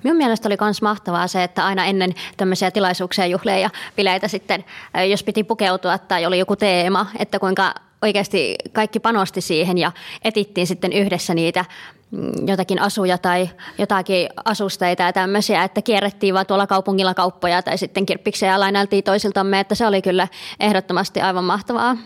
Minun 0.04 0.18
mielestä 0.18 0.50
oli 0.50 0.58
myös 0.62 0.82
mahtavaa 0.82 1.28
se, 1.28 1.44
että 1.44 1.66
aina 1.66 1.86
ennen 1.86 2.14
tämmöisiä 2.38 2.72
tilaisuuksia, 2.72 3.26
juhlia 3.26 3.58
ja 3.58 3.70
bileitä 3.96 4.28
sitten, 4.28 4.66
jos 5.10 5.24
piti 5.24 5.44
pukeutua 5.44 5.98
tai 5.98 6.26
oli 6.26 6.40
joku 6.40 6.56
teema, 6.56 7.06
että 7.20 7.40
kuinka 7.40 7.74
oikeasti 8.02 8.56
kaikki 8.72 9.00
panosti 9.00 9.42
siihen 9.42 9.78
ja 9.78 9.92
etittiin 10.24 10.68
sitten 10.68 10.94
yhdessä 10.94 11.34
niitä 11.34 11.66
mm, 12.12 12.48
jotakin 12.48 12.82
asuja 12.82 13.18
tai 13.18 13.50
jotakin 13.78 14.30
asusteita 14.46 15.04
ja 15.04 15.14
tämmöisiä, 15.14 15.64
että 15.64 15.82
kierrettiin 15.82 16.34
vaan 16.34 16.46
tuolla 16.46 16.68
kaupungilla 16.68 17.14
kauppoja 17.14 17.62
tai 17.62 17.78
sitten 17.78 18.06
kirppiksejä 18.06 18.60
lainailtiin 18.60 19.04
toisiltamme, 19.04 19.60
että 19.60 19.76
se 19.76 19.88
oli 19.88 20.02
kyllä 20.02 20.28
ehdottomasti 20.60 21.22
aivan 21.22 21.44
mahtavaa. 21.44 21.98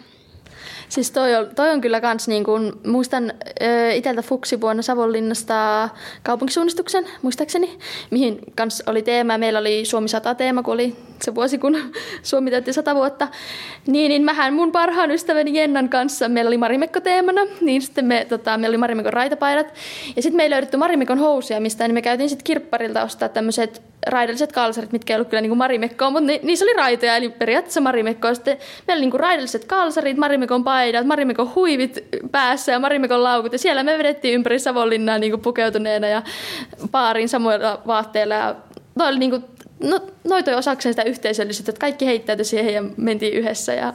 Siis 0.89 1.12
toi 1.12 1.36
on, 1.36 1.48
toi 1.56 1.69
on 1.69 1.82
kyllä 1.82 2.02
kans 2.02 2.28
niin 2.28 2.43
kuin, 2.43 2.74
muistan 2.88 3.34
iteltä 3.93 4.21
Fuksi 4.21 4.62
vuonna 4.62 4.82
Savonlinnasta 4.82 5.89
kaupunkisuunnistuksen, 6.24 7.06
muistaakseni, 7.21 7.78
mihin 8.12 8.39
kans 8.56 8.84
oli 8.86 9.02
teema. 9.02 9.38
Meillä 9.38 9.60
oli 9.60 9.86
Suomi 9.86 10.08
100 10.08 10.36
teema, 10.36 10.63
kun 10.63 10.74
oli 10.74 10.95
se 11.24 11.36
vuosi, 11.36 11.58
kun 11.58 11.78
Suomi 12.24 12.52
täytti 12.52 12.74
100 12.74 12.95
vuotta. 12.95 13.28
Niin, 13.88 14.10
niin 14.10 14.24
mähän 14.24 14.54
mun 14.54 14.71
parhaan 14.71 15.12
ystäväni 15.12 15.60
Jennan 15.60 15.89
kanssa, 15.89 16.30
meillä 16.30 16.50
oli 16.50 16.58
Marimekko 16.58 17.00
teemana, 17.00 17.41
niin 17.62 17.82
sitten 17.82 18.06
me, 18.06 18.26
tota, 18.30 18.58
meillä 18.58 18.74
oli 18.74 18.78
Marimekon 18.78 19.13
raitapaidat. 19.13 19.74
Ja 20.15 20.21
sitten 20.21 20.38
meillä 20.38 20.54
löydetty 20.54 20.78
Marimekon 20.78 21.19
housuja, 21.19 21.62
mistä 21.62 21.88
niin 21.88 21.93
me 21.93 22.02
käytiin 22.02 22.30
sitten 22.30 22.43
kirpparilta 22.43 23.04
ostaa 23.04 23.30
tämmöiset 23.30 23.82
raidalliset 24.07 24.51
kalsarit, 24.51 24.91
mitkä 24.91 25.13
ei 25.13 25.15
ollut 25.15 25.29
kyllä 25.29 25.41
niin 25.41 25.57
Marimekkoa, 25.57 26.09
mutta 26.09 26.27
ni, 26.27 26.39
niissä 26.43 26.65
oli 26.65 26.73
raitoja, 26.73 27.15
eli 27.15 27.29
periaatteessa 27.29 27.81
Marimekkoa. 27.81 28.33
Sitten 28.33 28.57
meillä 28.87 29.01
oli 29.01 29.09
niin 29.09 29.19
raidalliset 29.19 29.65
kalsarit, 29.65 30.17
Marimekon 30.17 30.63
paidat, 30.63 31.05
Marimekon 31.05 31.55
huivit 31.55 32.05
päässä 32.31 32.71
ja 32.71 32.79
Marimekon 32.79 33.23
laukut. 33.23 33.51
Ja 33.51 33.59
siellä 33.59 33.83
me 33.83 33.97
vedettiin 33.97 34.33
ympäri 34.33 34.59
Savonlinnaa 34.59 35.17
niin 35.17 35.41
pukeutuneena 35.41 36.07
ja 36.07 36.21
paarin 36.91 37.29
samoilla 37.29 37.81
vaatteilla. 37.87 38.35
Ja 38.35 38.55
toi 38.97 39.07
oli 39.07 39.19
niin 39.19 39.31
kuin, 39.31 39.43
no, 39.83 39.99
noi 40.23 40.43
toi 40.43 40.53
osakseen 40.53 40.93
sitä 40.93 41.03
yhteisöllisyyttä, 41.03 41.69
että 41.69 41.79
kaikki 41.79 42.05
heittäytyi 42.05 42.45
siihen 42.45 42.73
ja 42.73 42.83
mentiin 42.97 43.33
yhdessä. 43.33 43.73
Ja 43.73 43.93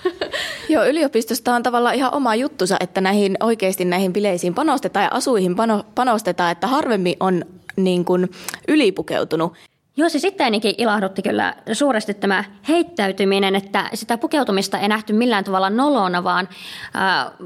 Joo, 0.68 0.84
yliopistosta 0.84 1.54
on 1.54 1.62
tavallaan 1.62 1.94
ihan 1.94 2.14
oma 2.14 2.34
juttusa, 2.34 2.76
että 2.80 3.00
näihin 3.00 3.36
oikeasti 3.40 3.84
näihin 3.84 4.12
bileisiin 4.12 4.54
panostetaan 4.54 5.04
ja 5.04 5.10
asuihin 5.12 5.56
pano, 5.56 5.84
panostetaan, 5.94 6.52
että 6.52 6.66
harvemmin 6.66 7.16
on 7.20 7.44
niin 7.78 8.04
kuin 8.04 8.30
ylipukeutunut. 8.68 9.52
Joo, 9.98 10.08
siis 10.08 10.24
itseänikin 10.24 10.74
ilahdutti 10.78 11.22
kyllä 11.22 11.54
suuresti 11.72 12.14
tämä 12.14 12.44
heittäytyminen, 12.68 13.54
että 13.56 13.90
sitä 13.94 14.18
pukeutumista 14.18 14.78
ei 14.78 14.88
nähty 14.88 15.12
millään 15.12 15.44
tavalla 15.44 15.70
nolona, 15.70 16.24
vaan 16.24 16.48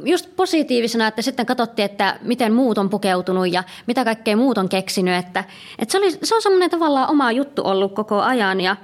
just 0.04 0.36
positiivisena, 0.36 1.06
että 1.06 1.22
sitten 1.22 1.46
katsottiin, 1.46 1.84
että 1.84 2.18
miten 2.22 2.52
muut 2.52 2.78
on 2.78 2.90
pukeutunut 2.90 3.52
ja 3.52 3.64
mitä 3.86 4.04
kaikkea 4.04 4.36
muut 4.36 4.58
on 4.58 4.68
keksinyt. 4.68 5.14
Että, 5.14 5.44
että 5.78 5.92
se, 5.92 5.98
oli, 5.98 6.10
se 6.22 6.34
on 6.34 6.42
semmoinen 6.42 6.70
tavallaan 6.70 7.10
oma 7.10 7.32
juttu 7.32 7.62
ollut 7.64 7.94
koko 7.94 8.20
ajan 8.20 8.60
ja 8.60 8.76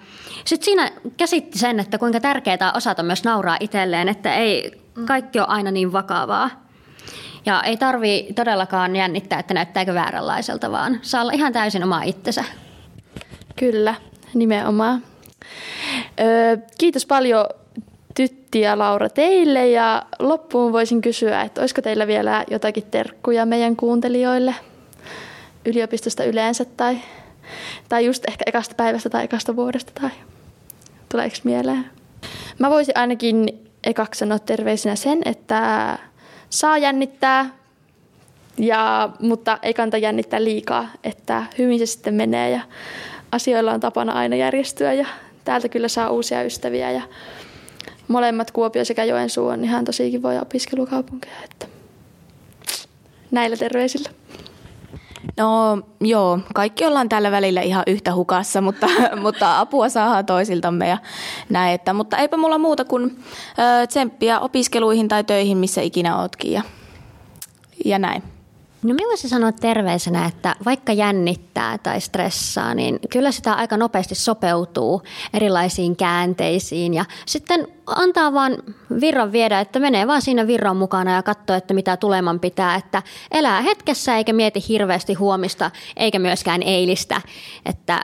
sitten 0.45 0.65
siinä 0.65 0.91
käsitti 1.17 1.59
sen, 1.59 1.81
että 1.81 1.99
kuinka 1.99 2.21
tärkeää 2.21 2.73
osata 2.75 3.03
myös 3.03 3.25
nauraa 3.25 3.57
itselleen, 3.61 4.09
että 4.09 4.35
ei 4.35 4.83
kaikki 5.07 5.39
ole 5.39 5.49
aina 5.49 5.71
niin 5.71 5.93
vakavaa. 5.93 6.68
Ja 7.47 7.63
ei 7.63 7.77
tarvi 7.77 8.29
todellakaan 8.35 8.97
jännittää, 8.97 9.39
että 9.39 9.55
näyttääkö 9.55 9.95
vääränlaiselta, 9.95 10.71
vaan 10.71 10.99
saa 11.03 11.23
olla 11.23 11.33
ihan 11.33 11.53
täysin 11.53 11.85
oma 11.85 12.03
itsensä. 12.03 12.45
Kyllä, 13.57 13.95
nimenomaan. 14.35 15.03
Öö, 16.21 16.57
kiitos 16.79 17.07
paljon 17.07 17.47
Tytti 18.15 18.61
ja 18.61 18.79
Laura 18.79 19.09
teille 19.09 19.69
ja 19.69 20.03
loppuun 20.19 20.73
voisin 20.73 21.01
kysyä, 21.01 21.43
että 21.43 21.61
olisiko 21.61 21.83
teillä 21.83 22.07
vielä 22.07 22.45
jotakin 22.51 22.85
terkkuja 22.91 23.47
meidän 23.47 23.77
kuuntelijoille 23.77 24.55
yliopistosta 25.67 26.25
yleensä 26.25 26.65
tai, 26.65 26.99
tai 27.89 28.07
just 28.07 28.25
ehkä 28.29 28.43
ekasta 28.47 28.75
päivästä 28.75 29.11
tai 29.11 29.25
ekasta 29.25 29.57
vuodesta 29.57 29.93
tai 30.01 30.11
tuleeko 31.09 31.37
mieleen? 31.45 31.85
Mä 32.59 32.71
voisin 32.71 32.99
ainakin 32.99 33.69
ekaksi 33.85 34.19
sanoa 34.19 34.39
terveisinä 34.39 34.97
sen, 34.97 35.19
että 35.25 35.99
saa 36.51 36.79
jännittää, 36.79 37.51
ja, 38.59 39.11
mutta 39.21 39.59
ei 39.63 39.75
kannata 39.75 39.99
jännittää 39.99 40.45
liikaa, 40.45 40.89
että 41.05 41.47
hyvin 41.59 41.79
se 41.79 41.87
sitten 41.87 42.15
menee 42.15 42.51
ja 42.51 42.61
asioilla 43.33 43.73
on 43.73 43.81
tapana 43.81 44.13
aina 44.13 44.37
järjestyä 44.37 44.93
ja 44.93 45.07
täältä 45.45 45.69
kyllä 45.69 45.89
saa 45.89 46.11
uusia 46.11 46.43
ystäviä 46.43 46.91
ja 46.91 47.03
molemmat 48.09 48.51
Kuopio 48.51 48.85
sekä 48.85 49.05
Joensuu 49.05 49.47
on 49.47 49.65
ihan 49.65 49.85
tosi 49.85 50.11
kivoja 50.11 50.43
opiskelukaupunkeja, 50.43 51.37
että 51.45 51.67
näillä 53.31 53.57
terveisillä. 53.57 54.11
No 55.39 55.83
joo, 56.01 56.39
kaikki 56.55 56.87
ollaan 56.87 57.09
tällä 57.09 57.31
välillä 57.31 57.61
ihan 57.61 57.83
yhtä 57.87 58.15
hukassa, 58.15 58.61
mutta, 58.61 58.87
mutta 59.23 59.61
apua 59.61 59.89
saadaan 59.89 60.27
toisiltamme 60.27 60.89
ja 60.89 60.99
näin. 61.49 61.75
Että, 61.75 61.93
mutta 61.93 62.17
eipä 62.17 62.37
mulla 62.37 62.59
muuta 62.59 62.85
kuin 62.85 63.19
ö, 63.59 63.87
tsemppiä 63.87 64.41
opiskeluihin 64.41 65.09
tai 65.09 65.25
töihin, 65.25 65.59
missä 65.59 65.81
ikinä 65.81 66.21
ootkin 66.21 66.53
ja, 66.53 66.63
ja 67.85 67.99
näin. 67.99 68.23
No 68.83 68.95
minä 68.95 69.09
voisin 69.09 69.31
sanoa 69.31 69.53
terveisenä, 69.53 70.27
että 70.27 70.57
vaikka 70.65 70.93
jännittää 70.93 71.79
tai 71.79 72.01
stressaa, 72.01 72.75
niin 72.75 72.99
kyllä 73.11 73.33
sitä 73.33 73.53
aika 73.53 73.77
nopeasti 73.77 74.15
sopeutuu 74.15 75.03
erilaisiin 75.35 75.97
käänteisiin 75.97 76.95
ja 76.95 77.05
sitten 77.27 77.69
antaa 77.87 78.33
vaan 78.33 78.57
virran 79.01 79.33
viedä, 79.33 79.61
että 79.61 79.79
menee 79.79 80.07
vaan 80.07 80.23
siinä 80.23 80.47
virran 80.47 80.77
mukana 80.77 81.15
ja 81.15 81.23
katsoo, 81.23 81.57
että 81.57 81.75
mitä 81.75 81.97
tuleman 81.97 82.41
pitää, 82.41 82.75
että 82.75 83.03
elää 83.31 83.61
hetkessä 83.61 84.17
eikä 84.17 84.33
mieti 84.33 84.65
hirveästi 84.69 85.15
huomista 85.15 85.71
eikä 85.97 86.19
myöskään 86.19 86.63
eilistä, 86.63 87.21
että 87.67 88.03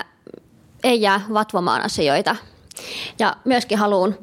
ei 0.85 1.01
jää 1.01 1.21
vatvomaan 1.33 1.83
asioita. 1.83 2.37
Ja 3.19 3.37
myöskin 3.45 3.79
haluan 3.79 4.15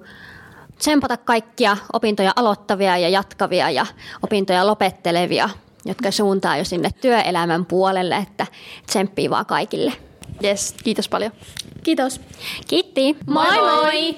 tsempata 0.77 1.17
kaikkia 1.17 1.77
opintoja 1.93 2.33
aloittavia 2.35 2.97
ja 2.97 3.09
jatkavia 3.09 3.69
ja 3.69 3.85
opintoja 4.23 4.67
lopettelevia 4.67 5.49
jotka 5.85 6.11
suuntaa 6.11 6.57
jo 6.57 6.65
sinne 6.65 6.89
työelämän 7.01 7.65
puolelle, 7.65 8.15
että 8.15 8.47
tsemppii 8.85 9.29
vaan 9.29 9.45
kaikille. 9.45 9.93
Yes, 10.43 10.75
kiitos 10.83 11.09
paljon. 11.09 11.31
Kiitos. 11.83 12.21
Kiitti. 12.67 13.17
Moi 13.27 13.45
moi! 13.45 13.81
moi. 13.81 14.15